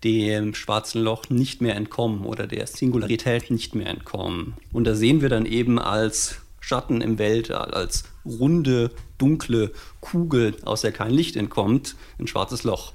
[0.05, 4.55] dem schwarzen Loch nicht mehr entkommen oder der Singularität nicht mehr entkommen.
[4.73, 10.83] Und da sehen wir dann eben als Schatten im Weltall, als runde, dunkle Kugel, aus
[10.83, 12.93] der kein Licht entkommt, ein schwarzes Loch.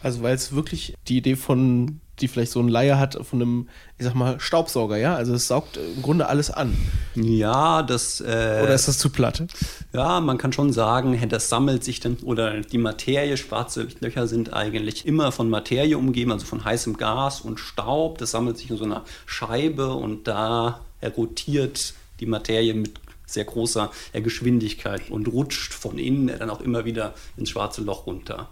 [0.00, 3.68] Also weil es wirklich die Idee von, die vielleicht so ein Laie hat, von einem,
[3.98, 5.16] ich sag mal, Staubsauger, ja?
[5.16, 6.76] Also es saugt im Grunde alles an.
[7.16, 8.20] Ja, das...
[8.20, 9.42] Äh, oder ist das zu platt?
[9.92, 14.52] Ja, man kann schon sagen, das sammelt sich dann, oder die Materie, schwarze Löcher sind
[14.52, 18.18] eigentlich immer von Materie umgeben, also von heißem Gas und Staub.
[18.18, 20.82] Das sammelt sich in so einer Scheibe und da
[21.16, 27.14] rotiert die Materie mit sehr großer Geschwindigkeit und rutscht von innen dann auch immer wieder
[27.36, 28.48] ins schwarze Loch runter.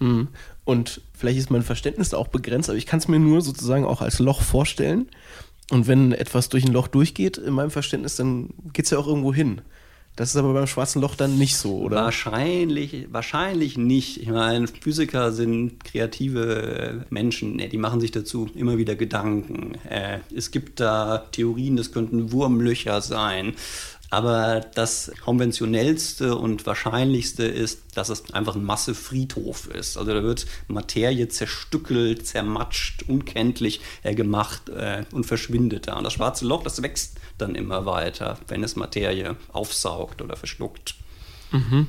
[0.00, 0.28] Mhm.
[0.64, 4.00] Und vielleicht ist mein Verständnis auch begrenzt, aber ich kann es mir nur sozusagen auch
[4.00, 5.08] als Loch vorstellen.
[5.70, 9.06] Und wenn etwas durch ein Loch durchgeht, in meinem Verständnis, dann geht es ja auch
[9.06, 9.60] irgendwo hin.
[10.16, 11.96] Das ist aber beim schwarzen Loch dann nicht so, oder?
[11.96, 14.20] Wahrscheinlich, wahrscheinlich nicht.
[14.20, 19.76] Ich meine, Physiker sind kreative Menschen, die machen sich dazu immer wieder Gedanken.
[19.88, 23.54] Äh, es gibt da Theorien, das könnten Wurmlöcher sein.
[24.10, 29.96] Aber das konventionellste und wahrscheinlichste ist, dass es einfach ein Massefriedhof ist.
[29.96, 35.96] Also da wird Materie zerstückelt, zermatscht, unkenntlich äh, gemacht äh, und verschwindet da.
[35.96, 40.96] Und das schwarze Loch, das wächst dann immer weiter, wenn es Materie aufsaugt oder verschluckt.
[41.52, 41.88] Mhm.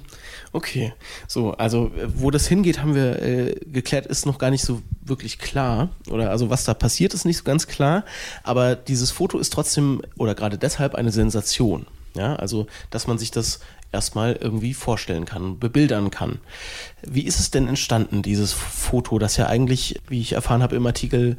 [0.53, 0.93] Okay,
[1.27, 5.39] so, also wo das hingeht, haben wir äh, geklärt, ist noch gar nicht so wirklich
[5.39, 5.89] klar.
[6.09, 8.03] Oder also was da passiert, ist nicht so ganz klar.
[8.43, 11.85] Aber dieses Foto ist trotzdem oder gerade deshalb eine Sensation.
[12.15, 13.59] Ja, also, dass man sich das
[13.91, 16.39] erstmal irgendwie vorstellen kann, bebildern kann.
[17.01, 20.85] Wie ist es denn entstanden, dieses Foto, das ja eigentlich, wie ich erfahren habe im
[20.85, 21.37] Artikel,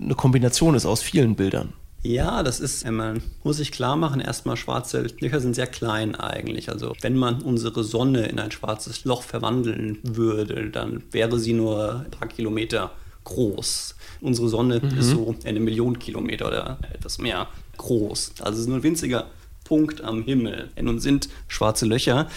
[0.00, 1.72] eine Kombination ist aus vielen Bildern?
[2.04, 6.68] Ja, das ist, man muss sich klar machen, erstmal schwarze Löcher sind sehr klein eigentlich.
[6.68, 12.04] Also wenn man unsere Sonne in ein schwarzes Loch verwandeln würde, dann wäre sie nur
[12.04, 12.90] ein paar Kilometer
[13.22, 13.94] groß.
[14.20, 14.98] Unsere Sonne mhm.
[14.98, 18.32] ist so eine Million Kilometer oder etwas mehr groß.
[18.40, 19.26] Also es ist nur ein winziger
[19.72, 20.68] Punkt am Himmel.
[20.78, 22.28] Nun sind schwarze Löcher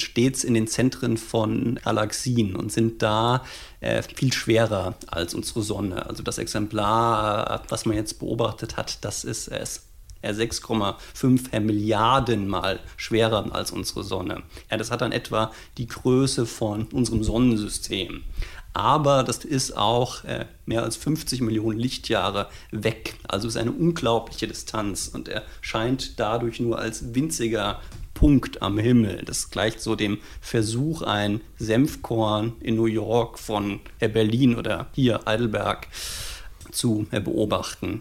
[0.00, 3.42] stets in den Zentren von Galaxien und sind da
[3.80, 6.06] äh, viel schwerer als unsere Sonne.
[6.06, 9.88] Also das Exemplar, was man jetzt beobachtet hat, das ist es
[10.22, 14.44] 6,5 Milliarden mal schwerer als unsere Sonne.
[14.70, 18.22] Ja, das hat dann etwa die Größe von unserem Sonnensystem
[18.74, 23.14] aber das ist auch äh, mehr als 50 Millionen Lichtjahre weg.
[23.28, 27.80] Also ist eine unglaubliche Distanz und er scheint dadurch nur als winziger
[28.14, 29.22] Punkt am Himmel.
[29.24, 35.20] Das gleicht so dem Versuch, ein Senfkorn in New York von äh, Berlin oder hier
[35.24, 35.86] Heidelberg
[36.72, 38.00] zu äh, beobachten.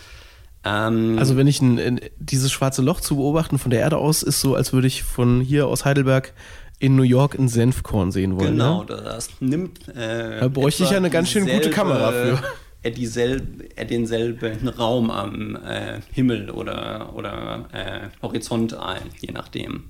[0.64, 4.40] Ähm, also wenn ich ein, dieses schwarze Loch zu beobachten von der Erde aus, ist
[4.40, 6.34] so, als würde ich von hier aus Heidelberg
[6.80, 8.54] in New York ein Senfkorn sehen wollen.
[8.54, 8.88] Genau, ne?
[8.88, 9.88] das nimmt.
[9.90, 12.44] Äh, da bräuchte ich ja eine ganz schön gute Kamera für.
[12.82, 19.86] Er, dieselbe, er denselben Raum am äh, Himmel oder, oder äh, Horizont ein, je nachdem.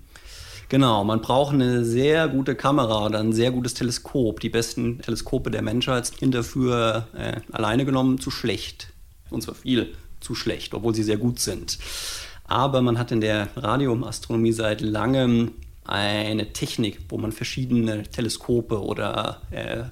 [0.70, 4.40] Genau, man braucht eine sehr gute Kamera oder ein sehr gutes Teleskop.
[4.40, 8.88] Die besten Teleskope der Menschheit sind dafür äh, alleine genommen zu schlecht.
[9.30, 11.78] Und zwar viel zu schlecht, obwohl sie sehr gut sind.
[12.46, 15.52] Aber man hat in der Radioastronomie seit langem
[15.86, 19.84] eine Technik, wo man verschiedene Teleskope oder äh,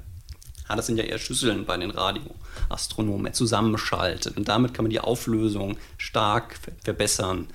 [0.71, 4.37] ja, das sind ja eher Schüsseln bei den Radioastronomen, zusammenschaltet.
[4.37, 7.47] Und damit kann man die Auflösung stark verbessern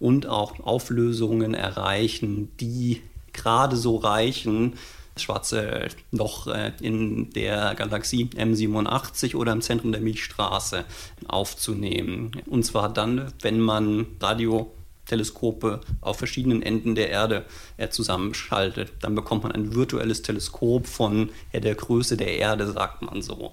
[0.00, 3.02] und auch Auflösungen erreichen, die
[3.34, 4.74] gerade so reichen,
[5.14, 10.84] das schwarze Loch äh, in der Galaxie M87 oder im Zentrum der Milchstraße
[11.28, 12.32] aufzunehmen.
[12.46, 14.72] Und zwar dann, wenn man Radio
[15.06, 17.44] Teleskope auf verschiedenen Enden der Erde
[17.76, 18.92] äh, zusammenschaltet.
[19.00, 23.52] Dann bekommt man ein virtuelles Teleskop von äh, der Größe der Erde, sagt man so.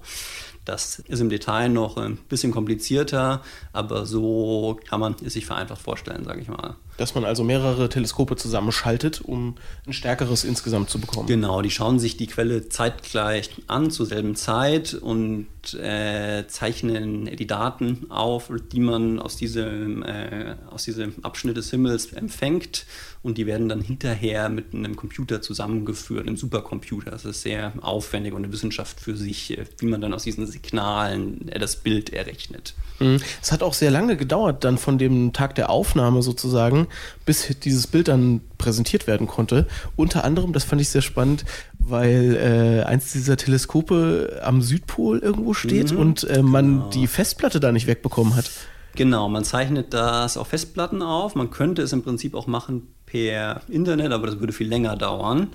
[0.64, 5.82] Das ist im Detail noch ein bisschen komplizierter, aber so kann man es sich vereinfacht
[5.82, 6.76] vorstellen, sage ich mal.
[7.00, 9.54] Dass man also mehrere Teleskope zusammenschaltet, um
[9.86, 11.28] ein stärkeres insgesamt zu bekommen.
[11.28, 15.46] Genau, die schauen sich die Quelle zeitgleich an, zur selben Zeit und
[15.80, 22.12] äh, zeichnen die Daten auf, die man aus diesem, äh, aus diesem Abschnitt des Himmels
[22.12, 22.84] empfängt
[23.22, 27.10] und die werden dann hinterher mit einem Computer zusammengeführt, einem Supercomputer.
[27.10, 30.46] Das ist sehr aufwendig und eine Wissenschaft für sich, äh, wie man dann aus diesen
[30.46, 32.74] Signalen äh, das Bild errechnet.
[32.98, 33.20] Mhm.
[33.42, 36.86] Es hat auch sehr lange gedauert, dann von dem Tag der Aufnahme sozusagen,
[37.26, 39.66] bis dieses Bild dann präsentiert werden konnte.
[39.96, 41.44] Unter anderem, das fand ich sehr spannend,
[41.78, 46.90] weil äh, eins dieser Teleskope am Südpol irgendwo steht mhm, und äh, man genau.
[46.90, 48.50] die Festplatte da nicht wegbekommen hat.
[48.96, 51.34] Genau, man zeichnet das auf Festplatten auf.
[51.34, 55.48] Man könnte es im Prinzip auch machen per Internet, aber das würde viel länger dauern.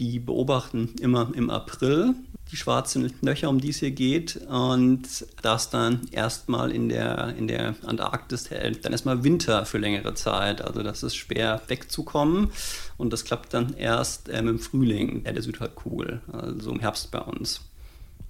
[0.00, 2.14] Die beobachten immer im April
[2.50, 5.02] die schwarzen Löcher, um die es hier geht, und
[5.42, 8.84] das dann erstmal in der, in der Antarktis hält.
[8.84, 10.62] Dann erstmal Winter für längere Zeit.
[10.62, 12.50] Also das ist schwer wegzukommen
[12.96, 17.60] und das klappt dann erst ähm, im Frühling der Südhalbkugel, also im Herbst bei uns.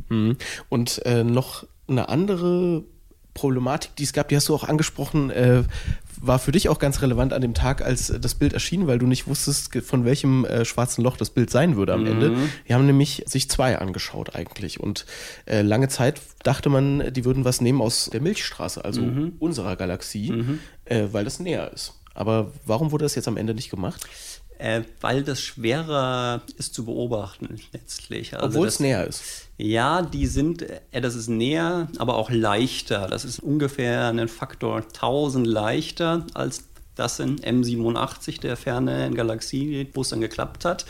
[0.09, 0.37] Mhm.
[0.69, 2.85] Und äh, noch eine andere
[3.33, 5.63] Problematik, die es gab, die hast du auch angesprochen, äh,
[6.21, 9.07] war für dich auch ganz relevant an dem Tag, als das Bild erschien, weil du
[9.07, 12.07] nicht wusstest, von welchem äh, schwarzen Loch das Bild sein würde am mhm.
[12.07, 12.37] Ende.
[12.69, 15.07] Die haben nämlich sich zwei angeschaut eigentlich und
[15.47, 19.33] äh, lange Zeit dachte man, die würden was nehmen aus der Milchstraße, also mhm.
[19.39, 20.59] unserer Galaxie, mhm.
[20.85, 21.95] äh, weil das näher ist.
[22.13, 24.07] Aber warum wurde das jetzt am Ende nicht gemacht?
[24.61, 28.35] Äh, weil das schwerer ist zu beobachten letztlich.
[28.35, 29.23] Also Obwohl das, es näher ist.
[29.57, 33.09] Ja, die sind, äh, das ist näher, aber auch leichter.
[33.09, 40.03] Das ist ungefähr ein Faktor 1000 leichter als das in M87, der fernen Galaxie, wo
[40.03, 40.85] es dann geklappt hat.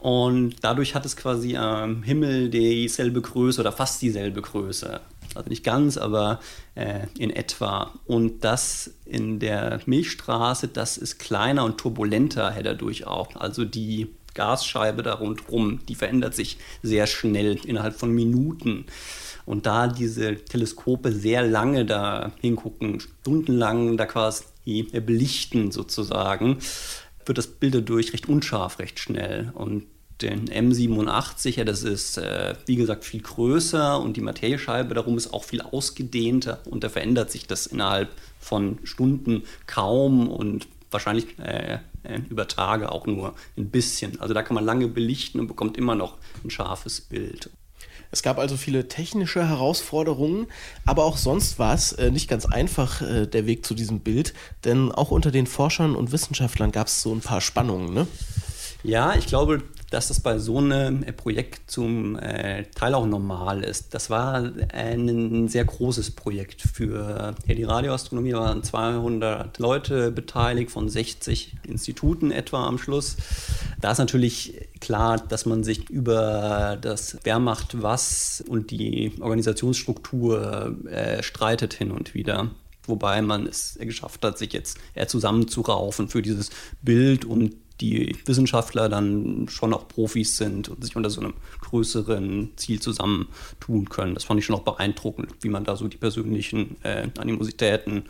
[0.00, 5.00] Und dadurch hat es quasi am Himmel dieselbe Größe oder fast dieselbe Größe
[5.34, 6.40] also nicht ganz, aber
[6.74, 7.92] äh, in etwa.
[8.06, 13.36] Und das in der Milchstraße, das ist kleiner und turbulenter dadurch auch.
[13.36, 18.86] Also die Gasscheibe da rundherum, die verändert sich sehr schnell innerhalb von Minuten.
[19.46, 24.44] Und da diese Teleskope sehr lange da hingucken, stundenlang da quasi
[24.92, 26.58] belichten sozusagen,
[27.26, 29.50] wird das Bild dadurch recht unscharf, recht schnell.
[29.54, 29.84] Und
[30.22, 35.32] den M87, ja, das ist äh, wie gesagt viel größer und die Materiescheibe darum ist
[35.32, 41.78] auch viel ausgedehnter und da verändert sich das innerhalb von Stunden kaum und wahrscheinlich äh,
[42.02, 44.20] äh, über Tage auch nur ein bisschen.
[44.20, 47.50] Also da kann man lange belichten und bekommt immer noch ein scharfes Bild.
[48.12, 50.48] Es gab also viele technische Herausforderungen,
[50.84, 54.34] aber auch sonst war es äh, nicht ganz einfach, äh, der Weg zu diesem Bild,
[54.64, 57.94] denn auch unter den Forschern und Wissenschaftlern gab es so ein paar Spannungen.
[57.94, 58.08] Ne?
[58.82, 63.64] Ja, ich glaube, dass das bei so einem äh, Projekt zum äh, Teil auch normal
[63.64, 63.92] ist.
[63.92, 70.88] Das war ein sehr großes Projekt für ja, die Radioastronomie, waren 200 Leute beteiligt von
[70.88, 73.16] 60 Instituten etwa am Schluss.
[73.80, 80.76] Da ist natürlich klar, dass man sich über das Wer macht was und die Organisationsstruktur
[80.86, 82.50] äh, streitet hin und wieder
[82.86, 86.50] wobei man es geschafft hat, sich jetzt eher zusammenzuraufen für dieses
[86.82, 92.50] Bild und die Wissenschaftler dann schon auch Profis sind und sich unter so einem größeren
[92.56, 94.14] Ziel zusammentun können.
[94.14, 98.04] Das fand ich schon auch beeindruckend, wie man da so die persönlichen äh, Animositäten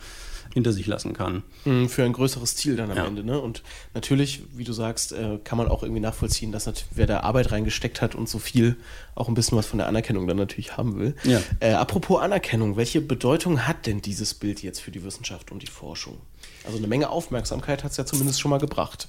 [0.53, 1.43] hinter sich lassen kann.
[1.65, 3.05] Mhm, für ein größeres Ziel dann am ja.
[3.05, 3.23] Ende.
[3.23, 3.39] Ne?
[3.39, 7.51] Und natürlich, wie du sagst, äh, kann man auch irgendwie nachvollziehen, dass wer da Arbeit
[7.51, 8.77] reingesteckt hat und so viel
[9.15, 11.15] auch ein bisschen was von der Anerkennung dann natürlich haben will.
[11.23, 11.41] Ja.
[11.59, 15.67] Äh, apropos Anerkennung, welche Bedeutung hat denn dieses Bild jetzt für die Wissenschaft und die
[15.67, 16.17] Forschung?
[16.65, 19.07] Also eine Menge Aufmerksamkeit hat es ja zumindest schon mal gebracht.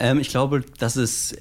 [0.00, 1.36] Ähm, ich glaube, dass es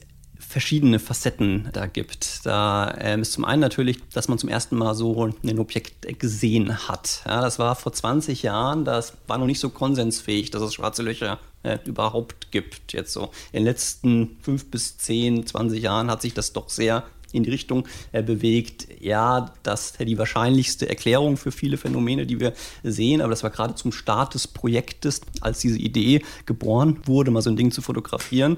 [0.49, 2.45] verschiedene Facetten da gibt.
[2.45, 6.87] Da ähm, ist zum einen natürlich, dass man zum ersten Mal so ein Objekt gesehen
[6.87, 7.21] hat.
[7.27, 11.03] Ja, das war vor 20 Jahren, das war noch nicht so konsensfähig, dass es schwarze
[11.03, 12.93] Löcher äh, überhaupt gibt.
[12.93, 17.03] Jetzt so in den letzten fünf bis zehn, 20 Jahren hat sich das doch sehr
[17.31, 22.39] in die Richtung äh, bewegt, ja, das ist die wahrscheinlichste Erklärung für viele Phänomene, die
[22.39, 27.31] wir sehen, aber das war gerade zum Start des Projektes, als diese Idee geboren wurde,
[27.31, 28.57] mal so ein Ding zu fotografieren,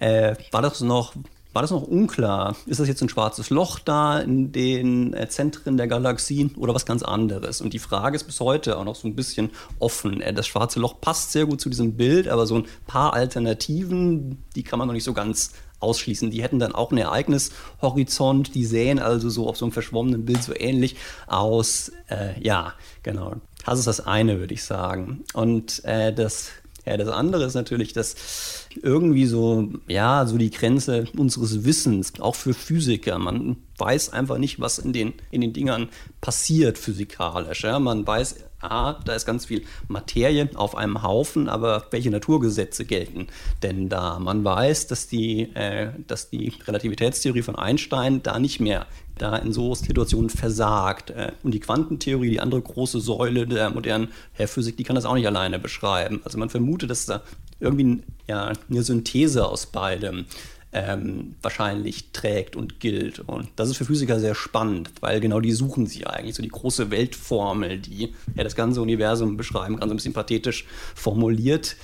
[0.00, 1.14] äh, war das noch
[1.54, 2.56] war das noch unklar.
[2.66, 6.84] Ist das jetzt ein schwarzes Loch da in den äh, Zentren der Galaxien oder was
[6.84, 7.60] ganz anderes?
[7.60, 10.20] Und die Frage ist bis heute auch noch so ein bisschen offen.
[10.20, 14.42] Äh, das schwarze Loch passt sehr gut zu diesem Bild, aber so ein paar Alternativen,
[14.56, 15.52] die kann man noch nicht so ganz
[15.84, 16.30] ausschließen.
[16.30, 20.42] Die hätten dann auch einen Ereignishorizont, die sähen also so auf so einem verschwommenen Bild
[20.42, 21.92] so ähnlich aus.
[22.08, 23.36] Äh, ja, genau.
[23.64, 25.24] Das ist das eine, würde ich sagen.
[25.32, 26.50] Und äh, das
[26.86, 32.34] ja, das andere ist natürlich, dass irgendwie so, ja, so die Grenze unseres Wissens, auch
[32.34, 35.88] für Physiker, man weiß einfach nicht, was in den, in den Dingern
[36.20, 37.64] passiert physikalisch.
[37.64, 37.78] Ja?
[37.78, 43.26] Man weiß, aha, da ist ganz viel Materie auf einem Haufen, aber welche Naturgesetze gelten
[43.62, 44.18] denn da?
[44.18, 48.86] Man weiß, dass die, äh, dass die Relativitätstheorie von Einstein da nicht mehr
[49.18, 51.10] da in so Situationen versagt.
[51.10, 55.14] Äh, und die Quantentheorie, die andere große Säule der modernen Physik, die kann das auch
[55.14, 56.20] nicht alleine beschreiben.
[56.24, 57.22] Also man vermutet, dass da
[57.64, 60.26] irgendwie ja, eine Synthese aus beidem
[60.72, 63.20] ähm, wahrscheinlich trägt und gilt.
[63.20, 66.48] Und das ist für Physiker sehr spannend, weil genau die suchen sie eigentlich, so die
[66.48, 71.76] große Weltformel, die ja das ganze Universum beschreiben kann, so ein bisschen pathetisch formuliert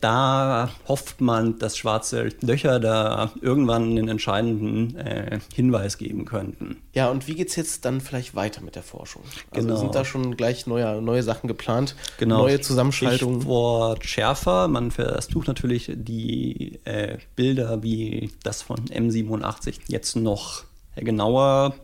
[0.00, 6.82] da hofft man, dass schwarze Löcher da irgendwann einen entscheidenden äh, Hinweis geben könnten.
[6.92, 9.22] Ja, und wie geht es jetzt dann vielleicht weiter mit der Forschung?
[9.50, 9.80] Also genau.
[9.80, 12.38] sind da schon gleich neue, neue Sachen geplant, genau.
[12.38, 13.40] neue Zusammenschaltungen?
[13.40, 14.68] Stichwort schärfer.
[14.68, 20.64] Man versucht natürlich die äh, Bilder wie das von M87 jetzt noch
[20.96, 21.74] genauer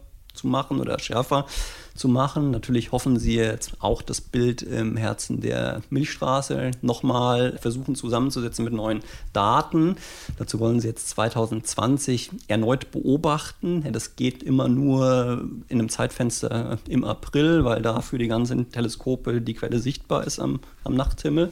[0.41, 1.47] zu machen oder schärfer
[1.95, 2.51] zu machen.
[2.51, 8.73] Natürlich hoffen sie jetzt auch das Bild im Herzen der Milchstraße nochmal versuchen zusammenzusetzen mit
[8.73, 9.01] neuen
[9.33, 9.97] Daten.
[10.39, 13.85] Dazu wollen sie jetzt 2020 erneut beobachten.
[13.93, 19.41] Das geht immer nur in einem Zeitfenster im April, weil da für die ganzen Teleskope
[19.43, 21.51] die Quelle sichtbar ist am, am Nachthimmel.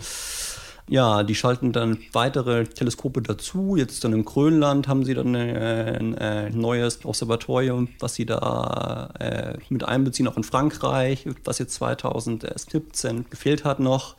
[0.88, 3.76] Ja, die schalten dann weitere Teleskope dazu.
[3.76, 9.58] Jetzt dann im Grönland haben sie dann ein, ein neues Observatorium, was sie da äh,
[9.68, 14.16] mit einbeziehen, auch in Frankreich, was jetzt 2017 gefehlt hat noch.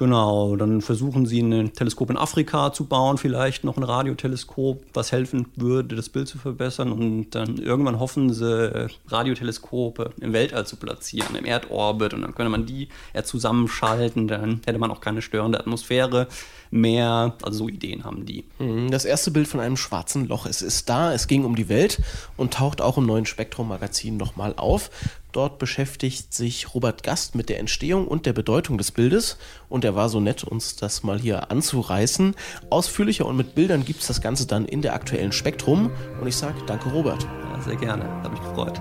[0.00, 5.12] Genau, dann versuchen sie ein Teleskop in Afrika zu bauen, vielleicht noch ein Radioteleskop, was
[5.12, 6.90] helfen würde, das Bild zu verbessern.
[6.90, 12.14] Und dann irgendwann hoffen sie, Radioteleskope im Weltall zu platzieren, im Erdorbit.
[12.14, 16.28] Und dann könnte man die eher zusammenschalten, dann hätte man auch keine störende Atmosphäre
[16.70, 17.34] mehr.
[17.42, 18.44] Also so Ideen haben die.
[18.58, 20.46] Mhm, das erste Bild von einem schwarzen Loch.
[20.46, 22.00] Es ist da, es ging um die Welt
[22.36, 24.90] und taucht auch im neuen Spektrum-Magazin nochmal auf.
[25.32, 29.36] Dort beschäftigt sich Robert Gast mit der Entstehung und der Bedeutung des Bildes
[29.68, 32.34] und er war so nett, uns das mal hier anzureißen.
[32.68, 36.36] Ausführlicher und mit Bildern gibt es das Ganze dann in der aktuellen Spektrum und ich
[36.36, 37.22] sage danke Robert.
[37.22, 38.80] Ja, sehr gerne, habe mich gefreut.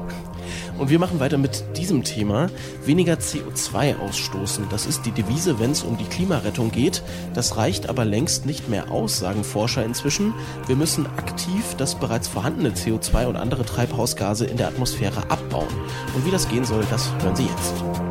[0.77, 2.47] Und wir machen weiter mit diesem Thema.
[2.85, 4.65] Weniger CO2 ausstoßen.
[4.69, 7.03] Das ist die Devise, wenn es um die Klimarettung geht.
[7.33, 10.33] Das reicht aber längst nicht mehr aus, sagen Forscher inzwischen.
[10.67, 15.67] Wir müssen aktiv das bereits vorhandene CO2 und andere Treibhausgase in der Atmosphäre abbauen.
[16.15, 18.08] Und wie das gehen soll, das hören Sie jetzt.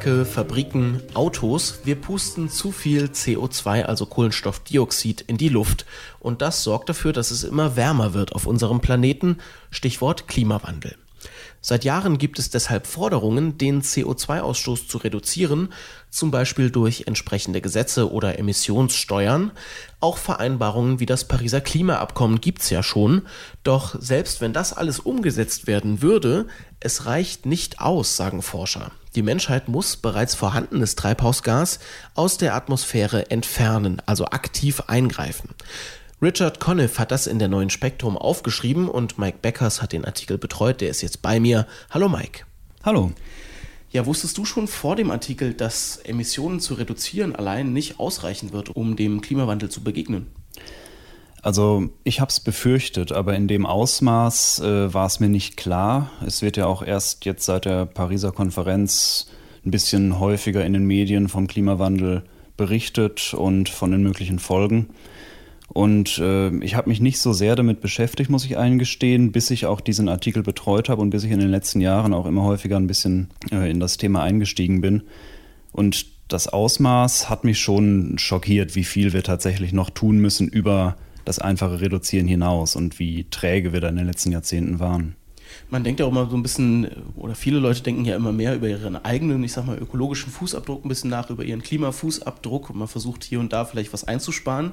[0.00, 5.84] Kraftwerke, Fabriken, Autos, wir pusten zu viel CO2, also Kohlenstoffdioxid, in die Luft.
[6.20, 9.36] Und das sorgt dafür, dass es immer wärmer wird auf unserem Planeten.
[9.70, 10.96] Stichwort Klimawandel.
[11.60, 15.70] Seit Jahren gibt es deshalb Forderungen, den CO2-Ausstoß zu reduzieren,
[16.08, 19.50] zum Beispiel durch entsprechende Gesetze oder Emissionssteuern.
[20.00, 23.26] Auch Vereinbarungen wie das Pariser Klimaabkommen gibt's ja schon.
[23.64, 26.46] Doch selbst wenn das alles umgesetzt werden würde,
[26.80, 28.92] es reicht nicht aus, sagen Forscher.
[29.16, 31.80] Die Menschheit muss bereits vorhandenes Treibhausgas
[32.14, 35.50] aus der Atmosphäre entfernen, also aktiv eingreifen.
[36.22, 40.38] Richard Conniff hat das in der neuen Spektrum aufgeschrieben und Mike Beckers hat den Artikel
[40.38, 40.80] betreut.
[40.80, 41.66] Der ist jetzt bei mir.
[41.90, 42.44] Hallo Mike.
[42.84, 43.10] Hallo.
[43.90, 48.68] Ja, wusstest du schon vor dem Artikel, dass Emissionen zu reduzieren allein nicht ausreichen wird,
[48.76, 50.28] um dem Klimawandel zu begegnen?
[51.42, 56.10] Also ich habe es befürchtet, aber in dem Ausmaß äh, war es mir nicht klar.
[56.26, 59.30] Es wird ja auch erst jetzt seit der Pariser Konferenz
[59.64, 62.24] ein bisschen häufiger in den Medien vom Klimawandel
[62.56, 64.88] berichtet und von den möglichen Folgen.
[65.68, 69.66] Und äh, ich habe mich nicht so sehr damit beschäftigt, muss ich eingestehen, bis ich
[69.66, 72.76] auch diesen Artikel betreut habe und bis ich in den letzten Jahren auch immer häufiger
[72.76, 75.04] ein bisschen äh, in das Thema eingestiegen bin.
[75.72, 80.96] Und das Ausmaß hat mich schon schockiert, wie viel wir tatsächlich noch tun müssen über
[81.24, 85.16] das einfache Reduzieren hinaus und wie träge wir da in den letzten Jahrzehnten waren.
[85.68, 88.54] Man denkt ja auch immer so ein bisschen, oder viele Leute denken ja immer mehr
[88.54, 92.76] über ihren eigenen, ich sag mal, ökologischen Fußabdruck ein bisschen nach, über ihren Klimafußabdruck und
[92.76, 94.72] man versucht hier und da vielleicht was einzusparen.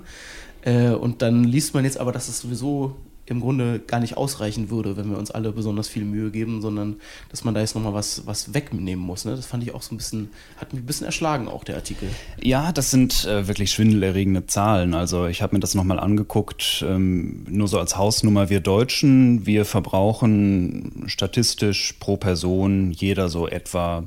[0.61, 2.95] Äh, und dann liest man jetzt aber, dass es sowieso
[3.29, 6.95] im Grunde gar nicht ausreichen würde, wenn wir uns alle besonders viel Mühe geben, sondern
[7.29, 9.25] dass man da jetzt nochmal was, was wegnehmen muss.
[9.25, 9.35] Ne?
[9.35, 12.09] Das fand ich auch so ein bisschen, hat mich ein bisschen erschlagen, auch der Artikel.
[12.41, 14.93] Ja, das sind äh, wirklich schwindelerregende Zahlen.
[14.93, 19.65] Also ich habe mir das nochmal angeguckt, ähm, nur so als Hausnummer, wir Deutschen, wir
[19.65, 24.03] verbrauchen statistisch pro Person jeder so etwa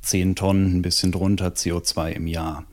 [0.00, 2.64] 10 Tonnen, ein bisschen drunter CO2 im Jahr.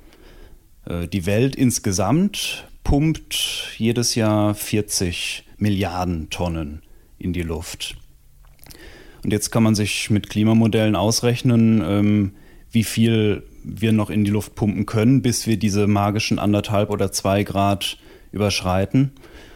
[0.85, 6.81] Äh, die Welt insgesamt pumpt jedes Jahr 40 Milliarden Tonnen
[7.17, 7.95] in die Luft.
[9.23, 12.31] Und jetzt kann man sich mit Klimamodellen ausrechnen, ähm,
[12.71, 17.11] wie viel wir noch in die Luft pumpen können, bis wir diese magischen anderthalb oder
[17.11, 17.97] zwei Grad
[18.31, 19.11] überschreiten.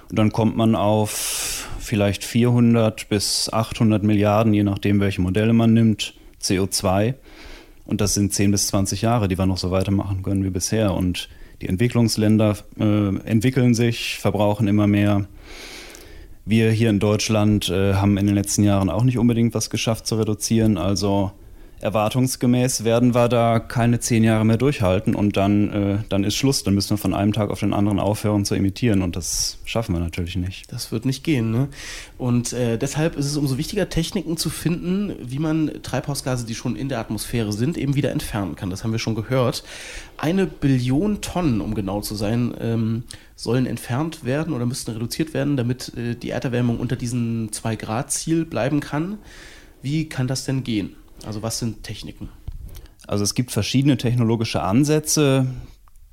[0.10, 5.74] Und dann kommt man auf vielleicht 400 bis 800 Milliarden, je nachdem, welche Modelle man
[5.74, 7.16] nimmt, CO2.
[7.86, 10.94] Und das sind 10 bis 20 Jahre, die wir noch so weitermachen können wie bisher.
[10.94, 11.30] Und
[11.62, 15.26] die Entwicklungsländer äh, entwickeln sich, verbrauchen immer mehr.
[16.46, 20.08] Wir hier in Deutschland äh, haben in den letzten Jahren auch nicht unbedingt was geschafft
[20.08, 20.78] zu reduzieren.
[20.78, 21.32] Also
[21.84, 26.64] erwartungsgemäß werden wir da keine zehn Jahre mehr durchhalten und dann, äh, dann ist Schluss.
[26.64, 29.94] Dann müssen wir von einem Tag auf den anderen aufhören zu imitieren und das schaffen
[29.94, 30.72] wir natürlich nicht.
[30.72, 31.52] Das wird nicht gehen.
[31.52, 31.68] Ne?
[32.18, 36.76] Und äh, deshalb ist es umso wichtiger, Techniken zu finden, wie man Treibhausgase, die schon
[36.76, 38.70] in der Atmosphäre sind, eben wieder entfernen kann.
[38.70, 39.64] Das haben wir schon gehört.
[40.18, 43.04] Eine Billion Tonnen, um genau zu sein, ähm,
[43.36, 48.80] sollen entfernt werden oder müssten reduziert werden, damit äh, die Erderwärmung unter diesem 2-Grad-Ziel bleiben
[48.80, 49.18] kann.
[49.82, 50.96] Wie kann das denn gehen?
[51.26, 52.30] Also was sind Techniken?
[53.08, 55.48] Also es gibt verschiedene technologische Ansätze.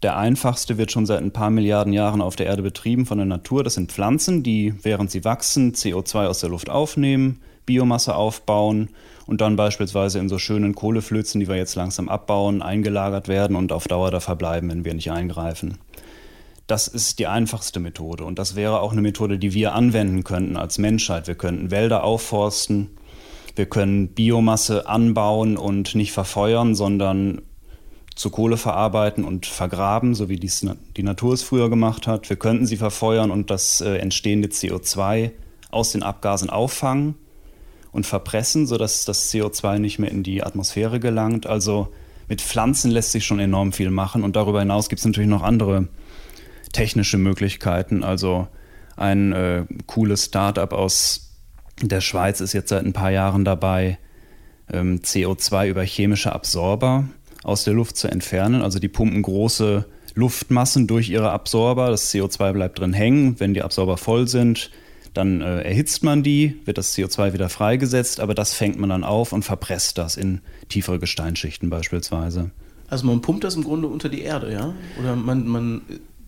[0.03, 3.27] Der einfachste wird schon seit ein paar Milliarden Jahren auf der Erde betrieben von der
[3.27, 3.63] Natur.
[3.63, 8.91] Das sind Pflanzen, die während sie wachsen CO2 aus der Luft aufnehmen, Biomasse aufbauen
[9.27, 13.73] und dann beispielsweise in so schönen Kohleflözen, die wir jetzt langsam abbauen, eingelagert werden und
[13.73, 15.79] auf Dauer da verbleiben, wenn wir nicht eingreifen.
[16.67, 20.57] Das ist die einfachste Methode und das wäre auch eine Methode, die wir anwenden könnten
[20.57, 21.27] als Menschheit.
[21.27, 22.91] Wir könnten Wälder aufforsten,
[23.57, 27.43] wir können Biomasse anbauen und nicht verfeuern, sondern
[28.15, 32.29] zu Kohle verarbeiten und vergraben, so wie dies die Natur es früher gemacht hat.
[32.29, 35.31] Wir könnten sie verfeuern und das äh, entstehende CO2
[35.71, 37.15] aus den Abgasen auffangen
[37.93, 41.47] und verpressen, sodass das CO2 nicht mehr in die Atmosphäre gelangt.
[41.47, 41.89] Also
[42.29, 45.43] mit Pflanzen lässt sich schon enorm viel machen und darüber hinaus gibt es natürlich noch
[45.43, 45.89] andere
[46.73, 48.05] technische Möglichkeiten.
[48.05, 48.49] Also
[48.97, 51.30] ein äh, cooles Startup aus
[51.83, 53.99] der Schweiz ist jetzt seit ein paar Jahren dabei,
[54.73, 57.05] ähm, CO2 über chemische Absorber
[57.43, 58.63] aus der Luft zu entfernen.
[58.63, 61.91] Also die pumpen große Luftmassen durch ihre Absorber.
[61.91, 63.41] Das CO2 bleibt drin hängen.
[63.41, 64.71] Wenn die Absorber voll sind,
[65.15, 69.05] dann äh, erhitzt man die, wird das CO2 wieder freigesetzt, aber das fängt man dann
[69.05, 72.51] auf und verpresst das in tiefere Gesteinsschichten beispielsweise.
[72.89, 74.75] Also man pumpt das im Grunde unter die Erde, ja?
[75.01, 75.83] Oder man, man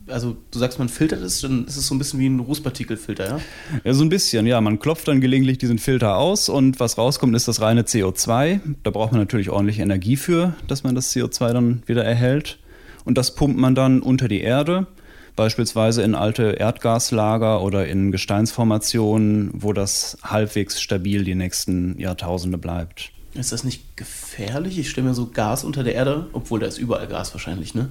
[0.09, 3.29] also du sagst, man filtert es, dann ist es so ein bisschen wie ein Rußpartikelfilter,
[3.29, 3.41] ja?
[3.85, 4.61] Ja, so ein bisschen, ja.
[4.61, 8.61] Man klopft dann gelegentlich diesen Filter aus und was rauskommt, ist das reine CO2.
[8.83, 12.59] Da braucht man natürlich ordentlich Energie für, dass man das CO2 dann wieder erhält.
[13.05, 14.87] Und das pumpt man dann unter die Erde,
[15.35, 23.13] beispielsweise in alte Erdgaslager oder in Gesteinsformationen, wo das halbwegs stabil die nächsten Jahrtausende bleibt.
[23.35, 24.79] Ist das nicht gefährlich?
[24.79, 27.89] Ich stelle mir so Gas unter der Erde, obwohl da ist überall Gas wahrscheinlich, ne?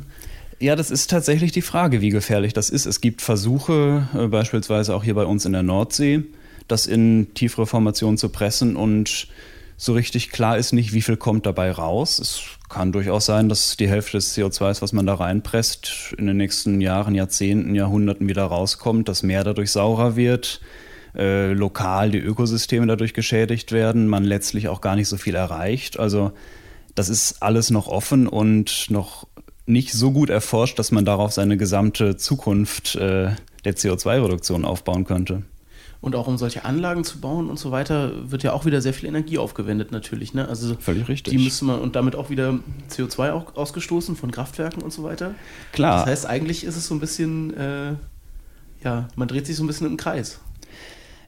[0.61, 2.85] Ja, das ist tatsächlich die Frage, wie gefährlich das ist.
[2.85, 6.23] Es gibt Versuche, äh, beispielsweise auch hier bei uns in der Nordsee,
[6.67, 9.27] das in tiefere Formationen zu pressen und
[9.75, 12.19] so richtig klar ist nicht, wie viel kommt dabei raus.
[12.19, 16.37] Es kann durchaus sein, dass die Hälfte des CO2, was man da reinpresst, in den
[16.37, 20.61] nächsten Jahren, Jahrzehnten, Jahrhunderten wieder rauskommt, das Meer dadurch saurer wird,
[21.15, 25.97] äh, lokal die Ökosysteme dadurch geschädigt werden, man letztlich auch gar nicht so viel erreicht.
[25.97, 26.33] Also
[26.93, 29.25] das ist alles noch offen und noch
[29.65, 33.31] nicht so gut erforscht, dass man darauf seine gesamte Zukunft äh,
[33.63, 35.43] der CO2-Reduktion aufbauen könnte.
[36.01, 38.93] Und auch um solche Anlagen zu bauen und so weiter, wird ja auch wieder sehr
[38.93, 40.33] viel Energie aufgewendet natürlich.
[40.33, 40.47] Ne?
[40.47, 41.31] Also Völlig richtig.
[41.31, 42.57] Die müsste man und damit auch wieder
[42.89, 45.35] CO2 auch ausgestoßen von Kraftwerken und so weiter.
[45.73, 45.99] Klar.
[45.99, 47.93] Das heißt, eigentlich ist es so ein bisschen, äh,
[48.83, 50.39] ja, man dreht sich so ein bisschen im Kreis.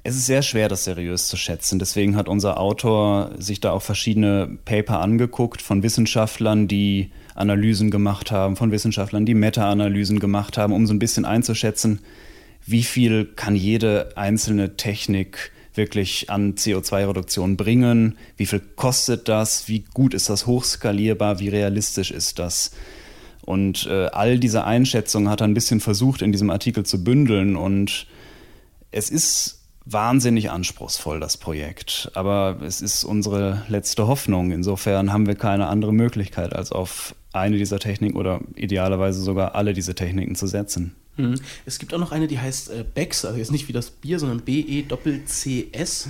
[0.01, 1.77] Es ist sehr schwer, das seriös zu schätzen.
[1.77, 8.31] Deswegen hat unser Autor sich da auch verschiedene Paper angeguckt von Wissenschaftlern, die Analysen gemacht
[8.31, 11.99] haben, von Wissenschaftlern, die Meta-Analysen gemacht haben, um so ein bisschen einzuschätzen,
[12.65, 19.83] wie viel kann jede einzelne Technik wirklich an CO2-Reduktion bringen, wie viel kostet das, wie
[19.93, 22.71] gut ist das hochskalierbar, wie realistisch ist das.
[23.41, 27.57] Und äh, all diese Einschätzungen hat er ein bisschen versucht in diesem Artikel zu bündeln.
[27.57, 28.07] Und
[28.91, 32.11] es ist wahnsinnig anspruchsvoll, das Projekt.
[32.13, 34.51] Aber es ist unsere letzte Hoffnung.
[34.51, 39.73] Insofern haben wir keine andere Möglichkeit, als auf eine dieser Techniken oder idealerweise sogar alle
[39.73, 40.95] diese Techniken zu setzen.
[41.17, 41.35] Mhm.
[41.65, 44.19] Es gibt auch noch eine, die heißt äh, Becks, also jetzt nicht wie das Bier,
[44.19, 46.09] sondern B-E-C-S.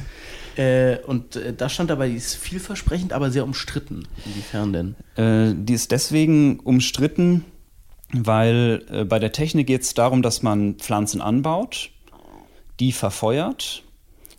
[0.55, 4.07] Äh, und äh, da stand dabei, die ist vielversprechend, aber sehr umstritten.
[4.25, 4.95] Inwiefern denn?
[5.15, 7.43] Äh, die ist deswegen umstritten,
[8.11, 11.89] weil bei der Technik geht es darum, dass man Pflanzen anbaut,
[12.79, 13.83] die verfeuert,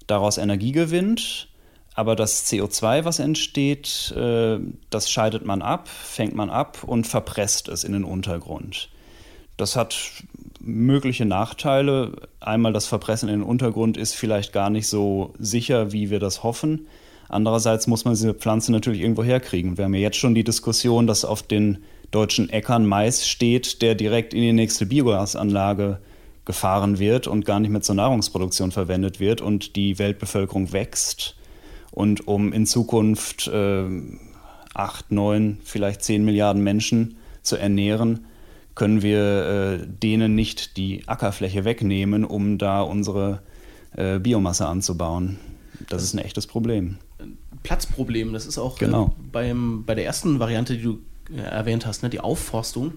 [0.07, 1.49] daraus Energie gewinnt,
[1.95, 4.59] aber das CO2, was entsteht, äh,
[4.91, 8.91] das scheidet man ab, fängt man ab und verpresst es in den Untergrund.
[9.57, 9.97] Das hat
[10.61, 12.13] mögliche Nachteile.
[12.41, 16.43] Einmal das Verpressen in den Untergrund ist vielleicht gar nicht so sicher, wie wir das
[16.43, 16.89] hoffen.
[17.29, 19.79] Andererseits muss man diese Pflanze natürlich irgendwo herkriegen.
[19.79, 23.95] Wir haben ja jetzt schon die Diskussion, dass auf den deutschen Äckern Mais steht, der
[23.95, 25.99] direkt in die nächste Biogasanlage
[26.45, 31.37] gefahren wird und gar nicht mehr zur Nahrungsproduktion verwendet wird und die Weltbevölkerung wächst.
[31.91, 33.85] Und um in Zukunft äh,
[34.75, 38.27] acht, neun, vielleicht zehn Milliarden Menschen zu ernähren,
[38.75, 43.43] können wir äh, denen nicht die Ackerfläche wegnehmen, um da unsere
[43.97, 45.39] äh, Biomasse anzubauen.
[45.89, 46.99] Das ist ein echtes Problem.
[47.63, 49.07] Platzproblem, das ist auch genau.
[49.07, 50.99] äh, beim, bei der ersten Variante, die du
[51.35, 52.95] äh, erwähnt hast, ne, die Aufforstung,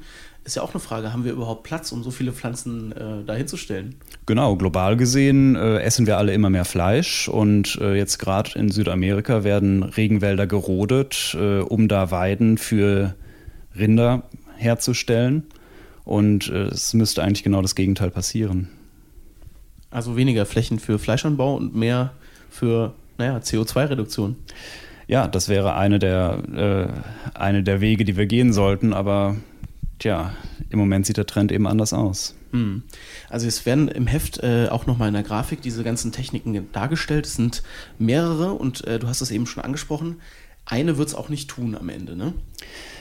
[0.48, 3.96] ist ja auch eine Frage, haben wir überhaupt Platz, um so viele Pflanzen äh, dahinzustellen?
[4.26, 8.70] Genau, global gesehen äh, essen wir alle immer mehr Fleisch und äh, jetzt gerade in
[8.70, 13.16] Südamerika werden Regenwälder gerodet, äh, um da Weiden für
[13.78, 14.24] Rinder
[14.56, 15.44] herzustellen.
[16.06, 18.70] Und äh, es müsste eigentlich genau das Gegenteil passieren.
[19.92, 22.14] Also weniger Flächen für Fleischanbau und mehr
[22.50, 24.38] für naja, CO2-Reduktion.
[25.08, 26.94] Ja, das wäre eine der,
[27.36, 29.36] äh, eine der Wege, die wir gehen sollten, aber
[30.00, 30.34] tja,
[30.70, 32.36] im Moment sieht der Trend eben anders aus.
[32.52, 32.84] Hm.
[33.30, 37.26] Also es werden im Heft äh, auch nochmal in der Grafik diese ganzen Techniken dargestellt.
[37.26, 37.64] Es sind
[38.00, 40.18] mehrere und äh, du hast es eben schon angesprochen.
[40.66, 42.34] Eine wird es auch nicht tun am Ende, ne?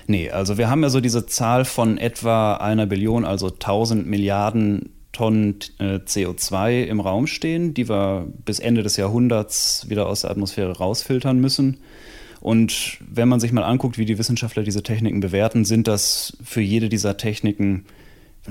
[0.07, 4.91] Nee, also wir haben ja so diese Zahl von etwa einer Billion, also 1000 Milliarden
[5.11, 10.31] Tonnen äh, CO2 im Raum stehen, die wir bis Ende des Jahrhunderts wieder aus der
[10.31, 11.79] Atmosphäre rausfiltern müssen.
[12.47, 16.61] Und wenn man sich mal anguckt, wie die Wissenschaftler diese Techniken bewerten, sind das für
[16.61, 17.87] jede dieser Techniken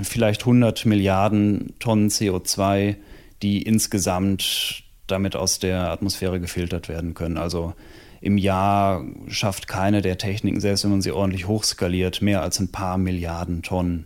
[0.02, 2.96] vielleicht 100 Milliarden Tonnen CO2,
[3.40, 7.38] die insgesamt damit aus der Atmosphäre gefiltert werden können.
[7.38, 7.72] Also
[8.20, 12.68] im Jahr schafft keine der Techniken, selbst wenn man sie ordentlich hochskaliert, mehr als ein
[12.68, 14.04] paar Milliarden Tonnen.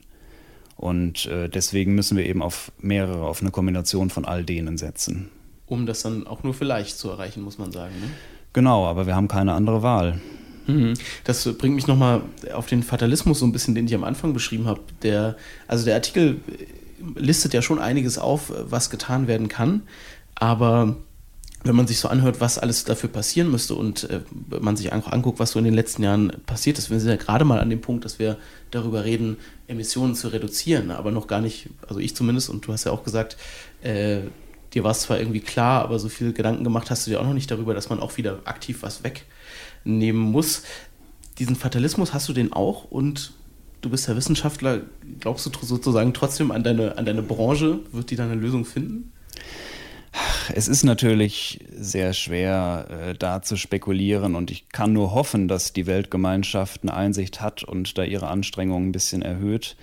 [0.77, 5.31] Und äh, deswegen müssen wir eben auf mehrere, auf eine Kombination von all denen setzen.
[5.67, 7.95] Um das dann auch nur vielleicht zu erreichen, muss man sagen.
[8.01, 8.11] Ne?
[8.53, 10.21] Genau, aber wir haben keine andere Wahl.
[10.67, 10.95] Mhm.
[11.25, 12.23] Das bringt mich nochmal
[12.53, 14.81] auf den Fatalismus so ein bisschen, den ich am Anfang beschrieben habe.
[15.03, 15.37] Der,
[15.69, 16.41] also der Artikel
[17.15, 19.83] listet ja schon einiges auf, was getan werden kann,
[20.35, 20.97] aber
[21.63, 24.21] wenn man sich so anhört, was alles dafür passieren müsste und äh,
[24.61, 27.17] man sich einfach anguckt, was so in den letzten Jahren passiert ist, wir sind ja
[27.17, 28.39] gerade mal an dem Punkt, dass wir
[28.71, 29.37] darüber reden,
[29.67, 33.05] Emissionen zu reduzieren, aber noch gar nicht, also ich zumindest, und du hast ja auch
[33.05, 33.37] gesagt,
[33.83, 34.21] äh,
[34.75, 37.27] dir war es zwar irgendwie klar, aber so viele Gedanken gemacht hast du dir auch
[37.27, 40.63] noch nicht darüber, dass man auch wieder aktiv was wegnehmen muss.
[41.39, 43.33] Diesen Fatalismus hast du den auch und
[43.81, 44.83] du bist ja Wissenschaftler,
[45.21, 49.13] glaubst du sozusagen trotzdem an deine, an deine Branche, wird die da eine Lösung finden?
[50.53, 55.73] Es ist natürlich sehr schwer, äh, da zu spekulieren und ich kann nur hoffen, dass
[55.73, 59.77] die Weltgemeinschaft eine Einsicht hat und da ihre Anstrengungen ein bisschen erhöht.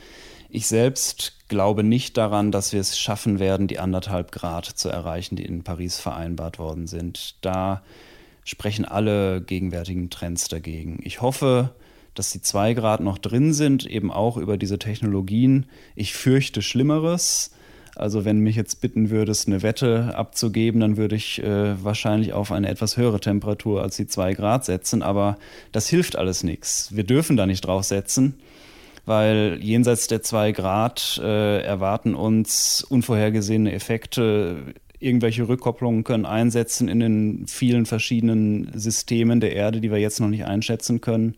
[0.49, 5.35] Ich selbst glaube nicht daran, dass wir es schaffen werden, die anderthalb Grad zu erreichen,
[5.35, 7.35] die in Paris vereinbart worden sind.
[7.41, 7.83] Da
[8.43, 10.99] sprechen alle gegenwärtigen Trends dagegen.
[11.03, 11.73] Ich hoffe,
[12.15, 15.65] dass die zwei Grad noch drin sind, eben auch über diese Technologien.
[15.95, 17.51] Ich fürchte Schlimmeres.
[17.95, 22.51] Also wenn mich jetzt bitten würdest, eine Wette abzugeben, dann würde ich äh, wahrscheinlich auf
[22.51, 25.01] eine etwas höhere Temperatur als die zwei Grad setzen.
[25.01, 25.37] Aber
[25.71, 26.95] das hilft alles nichts.
[26.95, 28.35] Wir dürfen da nicht drauf setzen
[29.08, 34.74] weil jenseits der zwei Grad äh, erwarten uns unvorhergesehene Effekte.
[34.99, 40.28] Irgendwelche Rückkopplungen können einsetzen in den vielen verschiedenen Systemen der Erde, die wir jetzt noch
[40.28, 41.38] nicht einschätzen können.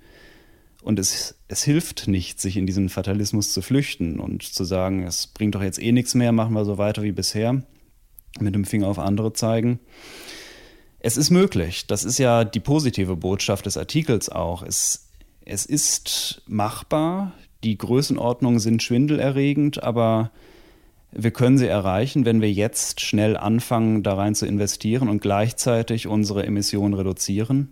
[0.82, 5.28] Und es, es hilft nicht, sich in diesen Fatalismus zu flüchten und zu sagen, es
[5.28, 7.62] bringt doch jetzt eh nichts mehr, machen wir so weiter wie bisher,
[8.40, 9.80] mit dem Finger auf andere zeigen.
[10.98, 11.86] Es ist möglich.
[11.86, 14.64] Das ist ja die positive Botschaft des Artikels auch.
[14.64, 15.12] Es,
[15.46, 17.34] es ist machbar.
[17.64, 20.32] Die Größenordnungen sind schwindelerregend, aber
[21.12, 26.08] wir können sie erreichen, wenn wir jetzt schnell anfangen, da rein zu investieren und gleichzeitig
[26.08, 27.70] unsere Emissionen reduzieren.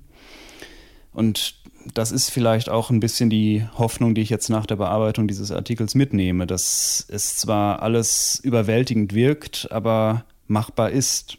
[1.13, 1.55] Und
[1.93, 5.51] das ist vielleicht auch ein bisschen die Hoffnung, die ich jetzt nach der Bearbeitung dieses
[5.51, 11.38] Artikels mitnehme, dass es zwar alles überwältigend wirkt, aber machbar ist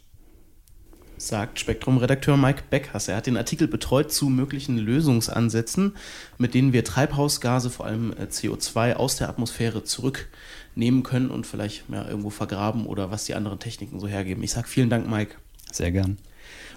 [1.19, 3.07] sagt Spektrum-Redakteur Mike Beckers.
[3.07, 5.95] Er hat den Artikel betreut zu möglichen Lösungsansätzen,
[6.37, 11.83] mit denen wir Treibhausgase, vor allem äh, CO2, aus der Atmosphäre zurücknehmen können und vielleicht
[11.89, 14.43] ja, irgendwo vergraben oder was die anderen Techniken so hergeben.
[14.43, 15.35] Ich sage vielen Dank, Mike.
[15.71, 16.17] Sehr gern.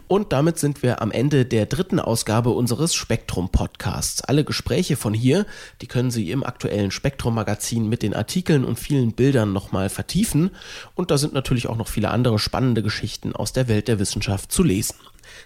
[0.09, 4.22] Und damit sind wir am Ende der dritten Ausgabe unseres Spektrum Podcasts.
[4.22, 5.46] Alle Gespräche von hier,
[5.80, 10.50] die können Sie im aktuellen Spektrum Magazin mit den Artikeln und vielen Bildern nochmal vertiefen.
[10.94, 14.53] Und da sind natürlich auch noch viele andere spannende Geschichten aus der Welt der Wissenschaft
[14.53, 14.96] zu lesen.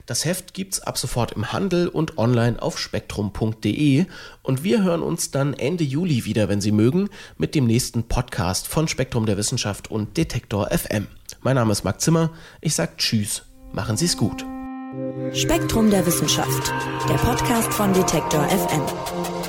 [0.07, 4.07] Das Heft gibt's ab sofort im Handel und online auf spektrum.de
[4.43, 8.69] und wir hören uns dann Ende Juli wieder, wenn Sie mögen, mit dem nächsten Podcast
[8.69, 11.07] von Spektrum der Wissenschaft und Detektor FM.
[11.41, 12.31] Mein Name ist Marc Zimmer.
[12.61, 13.46] Ich sage Tschüss,
[13.77, 14.45] machen Sie es gut.
[15.33, 16.73] Spektrum der Wissenschaft,
[17.09, 19.46] der Podcast von Detektor FM.